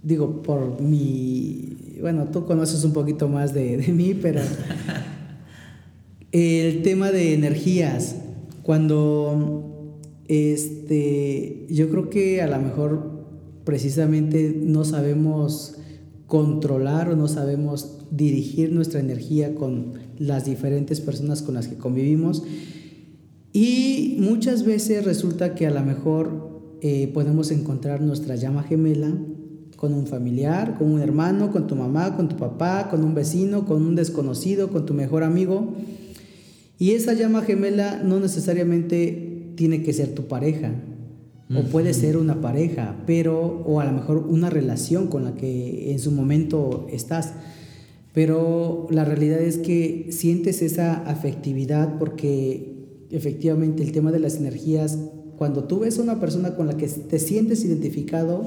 [0.03, 1.66] digo, por mi
[2.01, 4.41] bueno, tú conoces un poquito más de, mí, pero
[6.33, 8.17] el tema de energías,
[8.63, 13.27] cuando este, yo creo que a lo mejor
[13.65, 15.77] precisamente no sabemos
[16.27, 22.43] controlar o no sabemos dirigir nuestra energía con las diferentes personas con las que convivimos.
[23.53, 29.17] Y muchas veces resulta que a lo mejor eh, podemos encontrar nuestra llama gemela
[29.77, 33.67] con un familiar, con un hermano, con tu mamá, con tu papá, con un vecino,
[33.67, 35.75] con un desconocido, con tu mejor amigo.
[36.79, 40.73] Y esa llama gemela no necesariamente tiene que ser tu pareja,
[41.55, 45.93] o puede ser una pareja, pero, o a lo mejor una relación con la que
[45.93, 47.35] en su momento estás.
[48.13, 52.75] Pero la realidad es que sientes esa afectividad porque
[53.11, 54.99] efectivamente el tema de las energías,
[55.37, 58.45] cuando tú ves a una persona con la que te sientes identificado,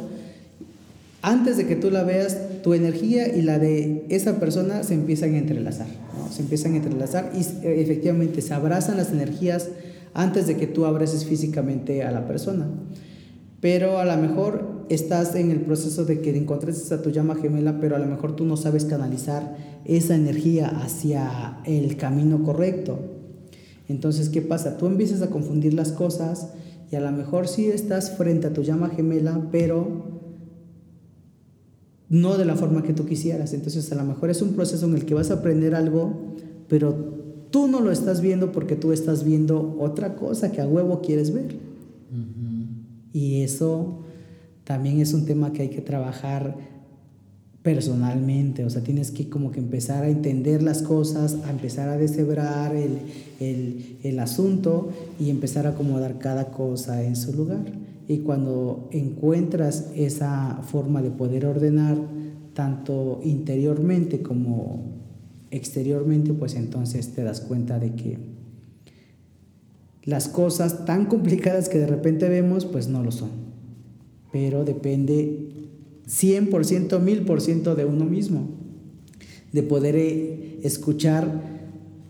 [1.22, 5.34] antes de que tú la veas, tu energía y la de esa persona se empiezan
[5.34, 5.88] a entrelazar,
[6.32, 9.70] se empiezan a entrelazar y eh, efectivamente se abrazan las energías
[10.14, 12.68] antes de que tú abraces físicamente a la persona.
[13.60, 17.80] Pero a lo mejor estás en el proceso de que encontres a tu llama gemela,
[17.80, 23.00] pero a lo mejor tú no sabes canalizar esa energía hacia el camino correcto.
[23.90, 24.78] Entonces, ¿qué pasa?
[24.78, 26.50] Tú empiezas a confundir las cosas
[26.92, 30.19] y a lo mejor sí estás frente a tu llama gemela, pero
[32.10, 33.54] no de la forma que tú quisieras.
[33.54, 36.14] Entonces a lo mejor es un proceso en el que vas a aprender algo,
[36.68, 36.94] pero
[37.52, 41.34] tú no lo estás viendo porque tú estás viendo otra cosa que a huevo quieres
[41.34, 41.56] ver.
[43.14, 44.00] Y eso
[44.64, 46.56] también es un tema que hay que trabajar
[47.64, 51.98] personalmente, o sea, tienes que como que empezar a entender las cosas, a empezar a
[51.98, 53.00] deshebrar el,
[53.40, 54.90] el, el asunto
[55.20, 57.66] y empezar a acomodar cada cosa en su lugar.
[58.10, 61.96] Y cuando encuentras esa forma de poder ordenar
[62.56, 64.84] tanto interiormente como
[65.52, 68.18] exteriormente, pues entonces te das cuenta de que
[70.06, 73.30] las cosas tan complicadas que de repente vemos, pues no lo son.
[74.32, 75.70] Pero depende
[76.08, 78.48] 100%, 1000% de uno mismo,
[79.54, 81.59] de poder eh, escuchar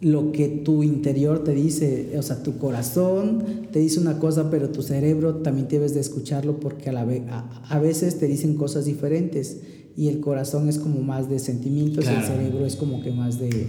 [0.01, 4.69] lo que tu interior te dice, o sea, tu corazón te dice una cosa, pero
[4.69, 9.57] tu cerebro también debes de escucharlo porque a, la a, veces te dicen cosas diferentes
[9.97, 13.39] y el corazón es como más de sentimientos y el cerebro es como que más
[13.39, 13.67] de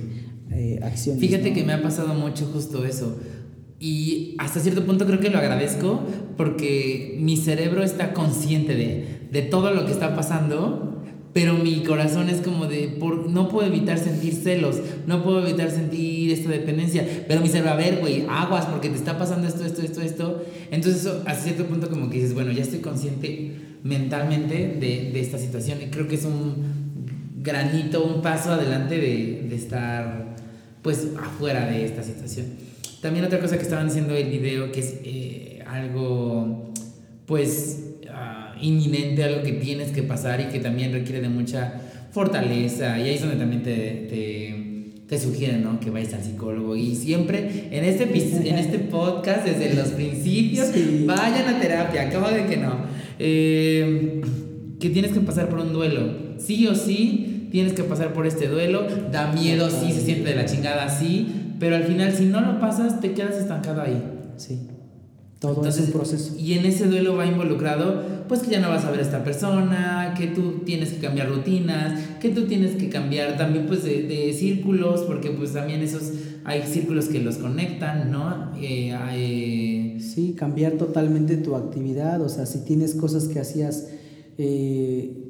[0.52, 1.20] eh, acciones.
[1.20, 3.16] Fíjate que me ha pasado mucho justo eso.
[3.80, 6.00] Y hasta cierto punto creo que lo agradezco
[6.36, 10.89] porque mi cerebro está consciente de, de todo lo que está pasando
[11.32, 15.70] pero mi corazón es como de, por, no puedo evitar sentir celos, no puedo evitar
[15.70, 19.64] sentir esta dependencia, pero mi cerebro, a ver, güey, aguas porque te está pasando esto,
[19.64, 20.44] esto, esto, esto.
[20.70, 23.52] Entonces, a cierto punto como que dices, bueno, ya estoy consciente
[23.82, 26.90] mentalmente de, de esta situación y creo que es un
[27.42, 30.34] granito, un paso adelante de, de estar,
[30.82, 32.46] pues, afuera de esta situación.
[33.00, 36.72] También otra cosa que estaban diciendo el video, que es eh, algo,
[37.26, 37.89] pues,
[38.62, 41.80] inminente, algo que tienes que pasar y que también requiere de mucha
[42.10, 42.98] fortaleza.
[42.98, 43.72] Y ahí es donde también te,
[44.08, 44.70] te,
[45.06, 45.80] te sugieren ¿no?
[45.80, 46.76] que vayas al psicólogo.
[46.76, 50.68] Y siempre en este, en este podcast, desde los principios,
[51.06, 52.08] vayan a terapia.
[52.08, 52.74] Acabo de que no.
[53.18, 54.20] Eh,
[54.78, 56.30] que tienes que pasar por un duelo.
[56.38, 58.86] Sí o sí, tienes que pasar por este duelo.
[59.12, 61.28] Da miedo, sí, se siente de la chingada, sí.
[61.58, 64.02] Pero al final, si no lo pasas, te quedas estancado ahí.
[64.36, 64.58] Sí.
[65.40, 66.36] Todo es un proceso.
[66.38, 69.24] Y en ese duelo va involucrado, pues que ya no vas a ver a esta
[69.24, 74.02] persona, que tú tienes que cambiar rutinas, que tú tienes que cambiar también pues de,
[74.02, 76.12] de círculos, porque pues también esos,
[76.44, 78.52] hay círculos que los conectan, ¿no?
[78.60, 79.98] Eh, hay...
[80.00, 83.88] Sí, cambiar totalmente tu actividad, o sea, si tienes cosas que hacías
[84.36, 85.24] eh,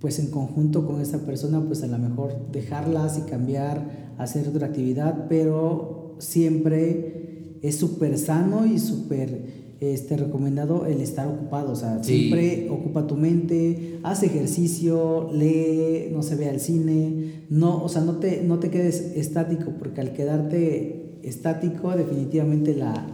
[0.00, 4.66] pues en conjunto con esa persona, pues a lo mejor dejarlas y cambiar, hacer otra
[4.66, 7.25] actividad, pero siempre
[7.62, 11.72] es súper sano y súper este, recomendado el estar ocupado.
[11.72, 17.44] O sea, siempre ocupa tu mente, haz ejercicio, lee, no se ve al cine.
[17.50, 23.06] No, o sea, no te, no te quedes estático, porque al quedarte estático, definitivamente la,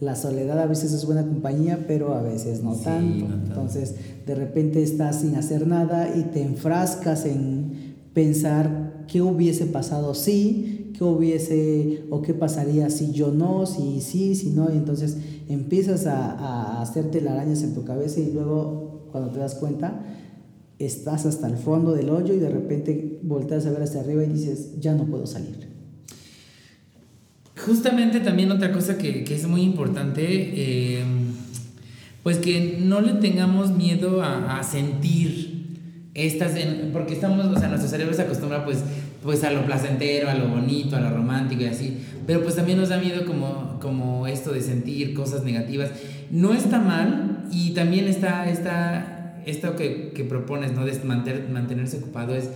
[0.00, 3.26] la soledad a veces es buena compañía, pero a veces no, tanto.
[3.26, 3.94] Entonces,
[4.26, 10.75] de repente estás sin hacer nada y te enfrascas en pensar qué hubiese pasado si
[10.96, 15.16] qué hubiese o qué pasaría si yo no, si sí, si no, y entonces
[15.48, 20.02] empiezas a, a hacerte arañas en tu cabeza y luego cuando te das cuenta
[20.78, 24.28] estás hasta el fondo del hoyo y de repente volteas a ver hacia arriba y
[24.28, 25.68] dices, ya no puedo salir.
[27.64, 31.04] Justamente también otra cosa que, que es muy importante, eh,
[32.22, 35.56] pues que no le tengamos miedo a, a sentir
[36.12, 36.52] estas,
[36.92, 38.78] porque estamos, o sea, nuestro cerebro se acostumbra pues
[39.26, 42.00] pues a lo placentero, a lo bonito, a lo romántico y así.
[42.26, 45.90] Pero pues también nos da miedo como, como esto de sentir cosas negativas.
[46.30, 50.84] No está mal y también está, está esto que, que propones, ¿no?
[50.84, 52.48] De mantener, mantenerse ocupado es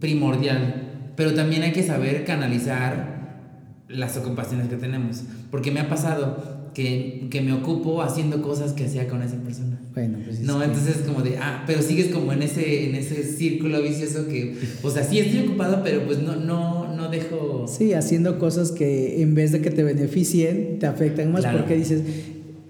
[0.00, 1.12] primordial.
[1.14, 5.22] Pero también hay que saber canalizar las ocupaciones que tenemos.
[5.52, 9.80] Porque me ha pasado que, que, me ocupo haciendo cosas que hacía con esa persona.
[9.94, 13.80] Bueno, pues No, entonces como de, ah, pero sigues como en ese, en ese círculo
[13.80, 17.64] vicioso que, o sea, sí estoy ocupado, pero pues no, no, no dejo...
[17.66, 22.02] Sí, haciendo cosas que en vez de que te beneficien, te afectan más porque dices,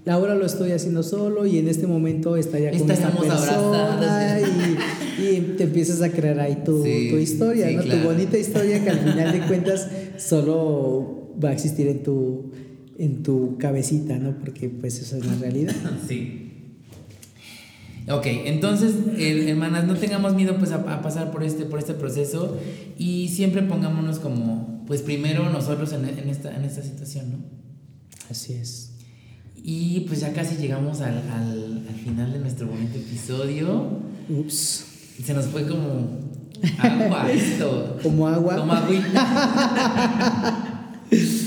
[0.06, 4.38] ahora lo estoy haciendo solo y en este momento está ya con esta persona
[5.18, 7.82] y, y, te empiezas a crear ahí tu, tu historia, ¿no?
[7.82, 12.52] Tu bonita historia que al final de cuentas solo va a existir en tu
[12.98, 14.38] en tu cabecita, ¿no?
[14.38, 15.74] Porque pues esa es la realidad.
[16.08, 16.42] sí.
[18.08, 22.56] Ok, entonces, hermanas, no tengamos miedo pues a, pasar por este, por este proceso
[22.96, 27.38] y siempre pongámonos como, pues primero nosotros en, en, esta, en esta situación, ¿no?
[28.30, 28.92] Así es.
[29.56, 33.98] Y pues ya casi llegamos al, al, al final de nuestro bonito episodio.
[34.28, 34.84] Ups.
[35.24, 36.20] Se nos fue como
[36.78, 37.98] agua esto.
[38.02, 38.56] Como agua.
[38.56, 39.12] Como agüita.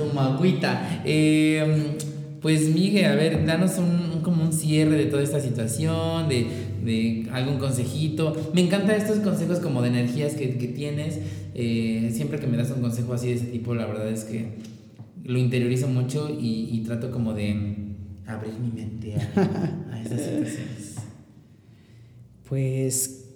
[0.00, 1.02] como agüita.
[1.04, 1.96] Eh,
[2.40, 6.46] pues Miguel, a ver, danos un, como un cierre de toda esta situación, de,
[6.84, 8.34] de, algún consejito.
[8.54, 11.18] Me encantan estos consejos como de energías que, que tienes.
[11.54, 14.54] Eh, siempre que me das un consejo así de ese tipo, la verdad es que
[15.24, 17.94] lo interiorizo mucho y, trato como de
[18.26, 20.96] abrir mi mente a esas situaciones.
[22.48, 23.26] Pues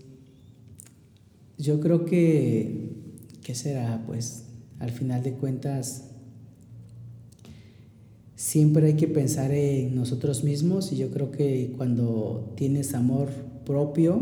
[1.56, 2.90] yo creo que,
[3.44, 4.02] ¿qué será?
[4.08, 4.46] Pues
[4.80, 6.13] al final de cuentas
[8.44, 13.30] siempre hay que pensar en nosotros mismos y yo creo que cuando tienes amor
[13.64, 14.20] propio,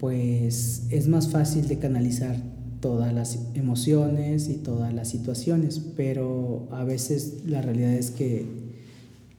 [0.00, 2.36] pues es más fácil de canalizar
[2.80, 8.44] todas las emociones y todas las situaciones, pero a veces la realidad es que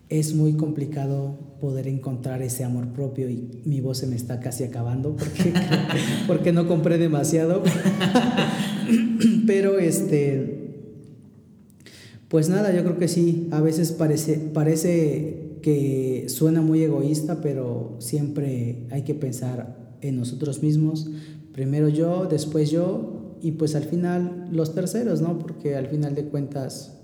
[0.08, 4.64] es muy complicado poder encontrar ese amor propio y mi voz se me está casi
[4.64, 5.52] acabando porque,
[6.28, 7.64] porque no compré demasiado.
[9.46, 10.65] pero este
[12.30, 17.96] pues nada, yo creo que sí, a veces parece, parece que suena muy egoísta, pero
[18.00, 21.10] siempre hay que pensar en nosotros mismos,
[21.54, 25.38] primero yo, después yo, y pues al final los terceros, ¿no?
[25.40, 26.98] Porque al final de cuentas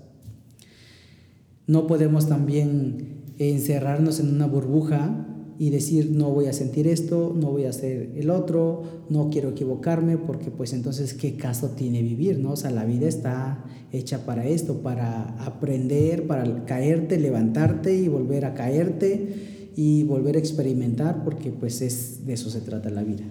[1.66, 5.31] no podemos también encerrarnos en una burbuja
[5.62, 9.50] y decir no voy a sentir esto, no voy a hacer el otro, no quiero
[9.50, 12.54] equivocarme, porque pues entonces qué caso tiene vivir, ¿no?
[12.54, 18.44] O sea, la vida está hecha para esto, para aprender, para caerte, levantarte y volver
[18.44, 23.22] a caerte y volver a experimentar, porque pues es de eso se trata la vida.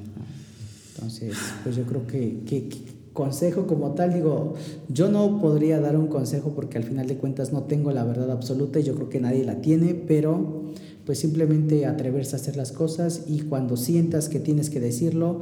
[0.96, 2.70] Entonces, pues yo creo que, que,
[3.12, 4.54] consejo como tal, digo,
[4.88, 8.32] yo no podría dar un consejo porque al final de cuentas no tengo la verdad
[8.32, 10.72] absoluta y yo creo que nadie la tiene, pero
[11.12, 15.42] pues simplemente atreverse a hacer las cosas y cuando sientas que tienes que decirlo,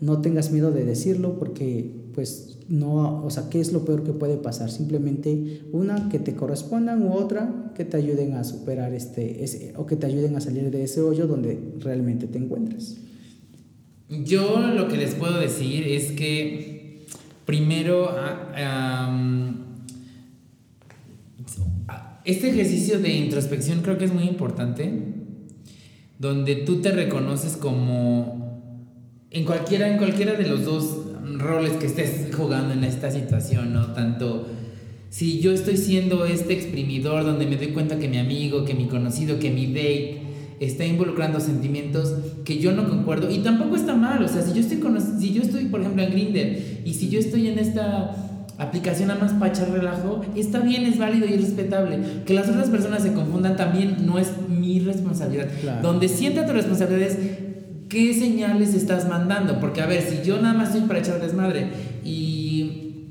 [0.00, 4.14] no tengas miedo de decirlo porque pues no, o sea, ¿qué es lo peor que
[4.14, 4.70] puede pasar?
[4.70, 9.96] Simplemente una que te correspondan u otra que te ayuden a superar este o que
[9.96, 12.96] te ayuden a salir de ese hoyo donde realmente te encuentres.
[14.08, 17.04] Yo lo que les puedo decir es que
[17.44, 19.59] primero ah,
[22.24, 24.92] este ejercicio de introspección creo que es muy importante,
[26.18, 28.40] donde tú te reconoces como
[29.30, 30.98] en cualquiera, en cualquiera de los dos
[31.38, 33.94] roles que estés jugando en esta situación, ¿no?
[33.94, 34.46] Tanto
[35.08, 38.86] si yo estoy siendo este exprimidor donde me doy cuenta que mi amigo, que mi
[38.86, 40.22] conocido, que mi date
[40.60, 42.14] está involucrando sentimientos
[42.44, 44.78] que yo no concuerdo y tampoco está mal, o sea, si yo estoy
[45.18, 48.29] si yo estoy por ejemplo en Grinder y si yo estoy en esta
[48.60, 51.98] aplicación nada más para echar relajo, está bien, es válido y es respetable.
[52.26, 55.48] Que las otras personas se confundan también no es mi responsabilidad.
[55.82, 57.18] Donde sienta tu responsabilidad es
[57.88, 59.60] qué señales estás mandando.
[59.60, 61.68] Porque a ver, si yo nada más estoy para echar desmadre
[62.04, 63.06] y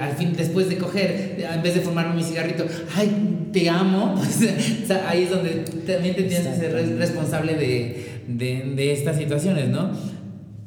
[0.00, 2.64] al fin después de coger, en vez de fumarme mi cigarrito,
[2.96, 8.72] ay, te amo, pues ahí es donde también te tienes que ser responsable de, de,
[8.76, 9.90] de estas situaciones, ¿no?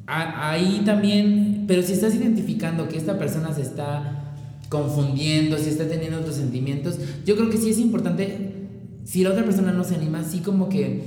[0.07, 4.33] Ahí también, pero si estás identificando que esta persona se está
[4.69, 8.53] confundiendo, si está teniendo otros sentimientos, yo creo que sí es importante,
[9.03, 11.01] si la otra persona no se anima, sí como que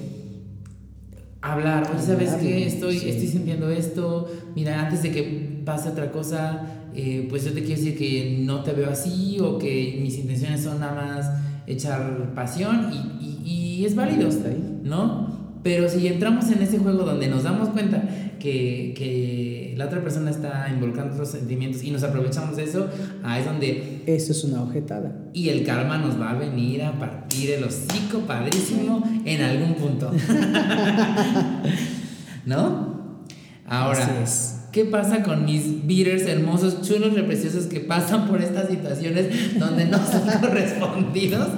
[1.40, 2.66] hablar, oye, ¿sabes qué?
[2.66, 7.62] Estoy, estoy sintiendo esto, mira, antes de que pase otra cosa, eh, pues yo te
[7.62, 11.30] quiero decir que no te veo así o que mis intenciones son nada más
[11.66, 14.28] echar pasión y, y, y es válido,
[14.82, 15.27] ¿no?
[15.62, 18.02] Pero si entramos en ese juego donde nos damos cuenta
[18.38, 22.88] que, que la otra persona está involucrando otros sentimientos y nos aprovechamos de eso,
[23.22, 24.02] ahí es donde...
[24.06, 25.12] Eso es una objetada.
[25.32, 30.11] Y el karma nos va a venir a partir el hocico padrísimo en algún punto.
[32.46, 32.98] ¿No?
[33.66, 34.24] Ahora,
[34.72, 39.98] ¿qué pasa con mis beaters hermosos, chulos, preciosos que pasan por estas situaciones donde no
[39.98, 41.48] son correspondidos?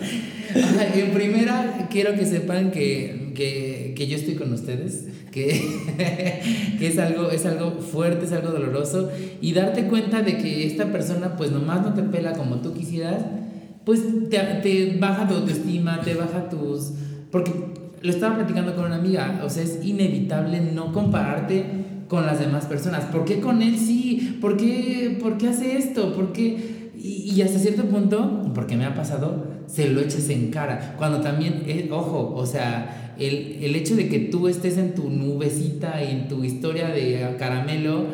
[0.95, 5.61] En primera, quiero que sepan que, que, que yo estoy con ustedes, que,
[6.79, 9.11] que, es, algo, es algo fuerte, es algo doloroso,
[9.41, 13.25] y darte cuenta de que esta persona pues nomás no te pela como tú quisieras,
[13.85, 16.93] pues te, te baja tu autoestima, te baja tus...
[17.31, 17.53] Porque
[18.03, 21.65] lo estaba platicando con una amiga, o sea, es inevitable no compararte
[22.09, 23.05] con las demás personas.
[23.05, 24.39] ¿Por qué con él sí?
[24.41, 26.13] ¿Por qué, por qué hace esto?
[26.15, 26.91] ¿Por qué?
[26.99, 30.95] Y, y, hasta cierto punto, porque me ha pasado, se lo eches en cara.
[30.99, 35.11] Cuando también, eh, ojo, o sea, el, el, hecho de que tú estés en tu
[35.11, 38.07] nubecita y en tu historia de caramelo,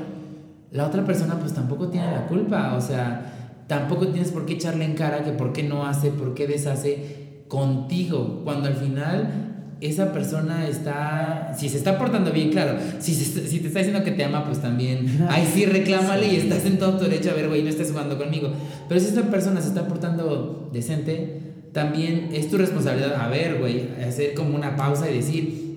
[0.71, 2.75] la otra persona pues tampoco tiene la culpa.
[2.77, 6.35] O sea, tampoco tienes por qué echarle en cara que por qué no hace, por
[6.35, 8.43] qué deshace contigo.
[8.45, 9.47] Cuando al final
[9.81, 14.11] esa persona está, si se está portando bien, claro, si, si te está diciendo que
[14.11, 17.49] te ama, pues también, ahí sí reclámale y estás en todo tu derecho a ver,
[17.49, 18.51] güey, no estés jugando conmigo.
[18.89, 21.46] Pero si esta persona se está portando decente,
[21.77, 25.77] también es tu responsabilidad, a ver, güey, hacer como una pausa y decir,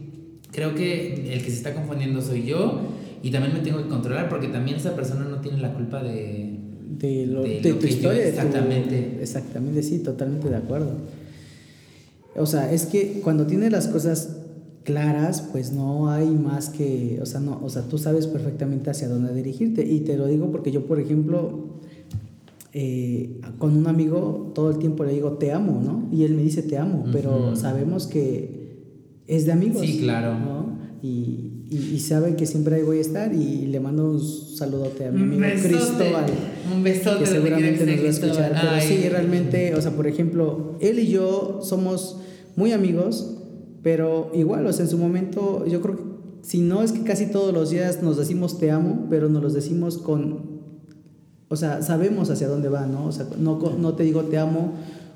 [0.50, 2.80] creo que el que se está confundiendo soy yo
[3.22, 6.58] y también me tengo que controlar porque también esa persona no tiene la culpa de...
[6.98, 8.26] De, lo, de, tu historia.
[8.30, 9.18] exactamente.
[9.22, 10.94] exactamente, sí, totalmente de acuerdo.
[12.38, 14.38] O sea, es que cuando tienes las cosas
[14.86, 19.10] claras, pues no hay más que, o sea, no, o sea, tú sabes perfectamente hacia
[19.10, 19.86] dónde dirigirte.
[19.86, 21.82] Y te lo digo porque yo, por ejemplo,
[22.72, 26.08] eh, con un amigo todo el tiempo le digo te amo, ¿no?
[26.12, 28.60] Y él me dice te amo, pero sabemos que
[29.28, 29.82] es de amigos.
[29.82, 30.38] Sí, claro.
[30.38, 30.80] ¿no?
[31.02, 35.12] Y, y, sabe que siempre ahí voy a estar y le mando un saludote a
[35.12, 36.26] mi amigo Cristóbal.
[36.76, 37.20] Un besote.
[37.20, 38.52] Que seguramente nos va a escuchar.
[38.60, 42.20] Pero sí, realmente, o sea, por ejemplo, él y yo somos
[42.56, 43.38] muy amigos,
[43.82, 46.04] pero igual, o sea, en su momento, yo creo que
[46.42, 49.54] si no es que casi todos los días nos decimos te amo, pero nos los
[49.54, 50.49] decimos con,
[51.50, 53.06] o sea, sabemos hacia dónde va, ¿no?
[53.06, 54.74] O sea, no, no te digo te amo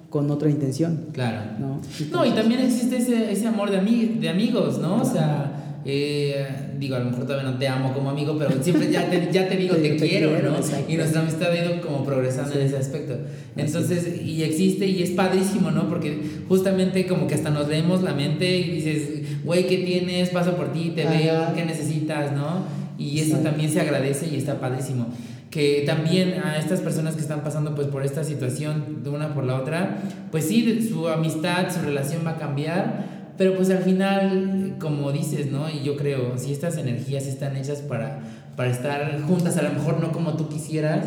[0.10, 1.06] con otra intención.
[1.14, 1.42] Claro.
[1.60, 1.80] No,
[2.12, 3.80] no y también existe ese, ese amor de,
[4.20, 5.02] de amigos, ¿no?
[5.02, 6.46] O sea eh,
[6.80, 9.50] digo, a lo mejor todavía no te amo como amigo, pero siempre ya te, ya
[9.50, 10.56] te digo te, quiero, ¿no?
[10.88, 13.18] Y nuestra amistad ha ido como progresando en ese aspecto.
[13.58, 15.90] Entonces, y existe y es padrísimo, ¿no?
[15.90, 20.30] Porque justamente como que hasta nos leemos la mente y dices, güey, ¿qué tienes?
[20.30, 22.64] Paso por ti, te veo, ¿qué necesitas, no?
[22.98, 25.08] Y eso también se agradece y está padrísimo
[25.54, 29.44] que también a estas personas que están pasando pues por esta situación de una por
[29.44, 30.00] la otra,
[30.32, 35.52] pues sí, su amistad, su relación va a cambiar, pero pues al final, como dices,
[35.52, 35.70] ¿no?
[35.70, 38.22] Y yo creo, si estas energías están hechas para,
[38.56, 41.06] para estar juntas, a lo mejor no como tú quisieras,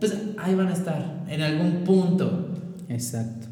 [0.00, 2.48] pues ahí van a estar, en algún punto.
[2.88, 3.46] Exacto.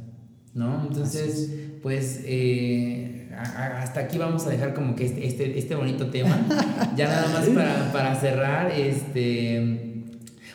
[0.54, 0.82] ¿No?
[0.88, 1.52] Entonces,
[1.84, 6.36] pues eh, hasta aquí vamos a dejar como que este, este, este bonito tema.
[6.96, 9.91] ya nada más para, para cerrar, este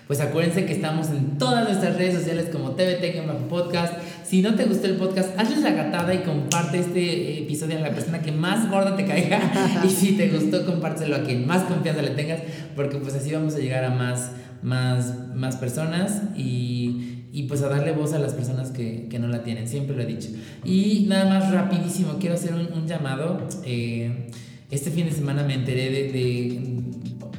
[0.08, 3.18] pues acuérdense que estamos en todas nuestras redes sociales como TVT
[3.50, 3.94] Podcast.
[4.24, 7.92] Si no te gustó el podcast, hazles la gatada y comparte este episodio a la
[7.92, 9.40] persona que más gorda te caiga.
[9.86, 12.42] y si te gustó, compártelo a quien más confianza le tengas,
[12.76, 14.32] porque pues así vamos a llegar a más,
[14.62, 19.28] más, más personas y, y pues a darle voz a las personas que, que, no
[19.28, 20.30] la tienen, siempre lo he dicho.
[20.64, 23.48] Y nada más rapidísimo, quiero hacer un, un llamado.
[23.66, 24.30] Eh,
[24.70, 26.77] este fin de semana me enteré de, de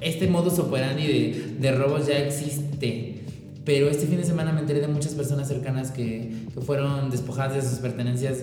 [0.01, 3.23] este modus operandi de, robos ya existe.
[3.65, 7.63] Pero este fin de semana me enteré de muchas personas cercanas que, que fueron despojadas
[7.63, 8.39] de sus pertenencias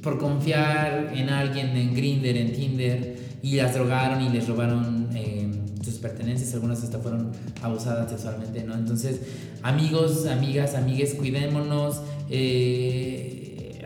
[0.00, 5.50] por confiar en alguien, en Grinder, en Tinder, y las drogaron y les robaron eh,
[5.82, 7.32] sus pertenencias, algunas hasta fueron
[7.62, 8.74] abusadas sexualmente, ¿no?
[8.74, 9.20] Entonces,
[9.62, 12.00] amigos, amigas, amigues, cuidémonos.
[12.30, 13.33] Eh,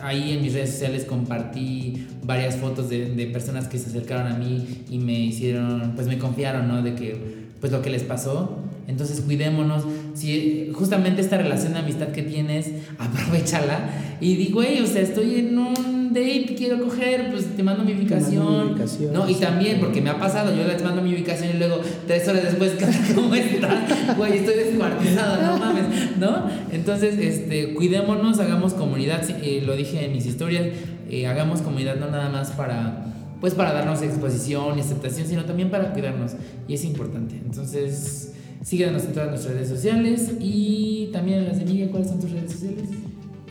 [0.03, 4.37] ahí en mis redes sociales compartí varias fotos de, de, personas que se acercaron a
[4.37, 6.83] mí y me hicieron, pues me confiaron, ¿no?
[6.83, 8.59] De que, pues lo que les pasó.
[8.89, 9.85] Entonces cuidémonos.
[10.15, 13.91] Si justamente esta relación de amistad que tienes, aprovechala.
[14.21, 17.93] Y digo, güey, o sea, estoy en un date, quiero coger, pues te mando mi
[17.93, 18.77] ubicación.
[19.13, 22.27] no, y también, porque me ha pasado, yo les mando mi ubicación y luego tres
[22.27, 22.73] horas después,
[23.15, 24.17] ¿cómo estás?
[24.17, 26.51] Güey, estoy descuartizado, no mames, ¿no?
[26.73, 30.67] Entonces, este, cuidémonos, hagamos comunidad, eh, lo dije en mis historias,
[31.11, 33.05] eh, hagamos comunidad no nada más para
[33.41, 36.33] pues para darnos exposición y aceptación, sino también para cuidarnos.
[36.67, 37.37] Y es importante.
[37.37, 38.33] Entonces,
[38.69, 41.91] síguenos en todas nuestras redes sociales y también en las de Miguel.
[41.91, 42.89] ¿Cuáles son tus redes sociales?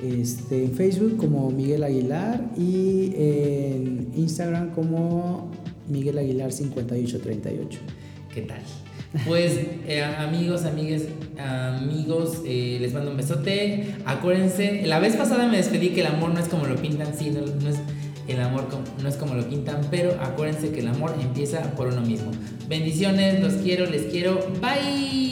[0.04, 5.52] este, en Facebook como Miguel Aguilar y en Instagram como
[5.88, 7.80] Miguel Aguilar 5838.
[8.34, 8.62] ¿Qué tal?
[9.26, 11.04] Pues eh, amigos, amigas,
[11.40, 13.96] amigos, eh, les mando un besote.
[14.06, 17.32] Acuérdense, la vez pasada me despedí que el amor no es como lo pintan, sí,
[17.32, 17.40] no,
[17.70, 17.78] es
[18.28, 18.68] el amor
[19.02, 22.32] no es como lo pintan, pero acuérdense que el amor empieza por uno mismo.
[22.68, 24.40] Bendiciones, los quiero, les quiero.
[24.62, 25.27] Bye.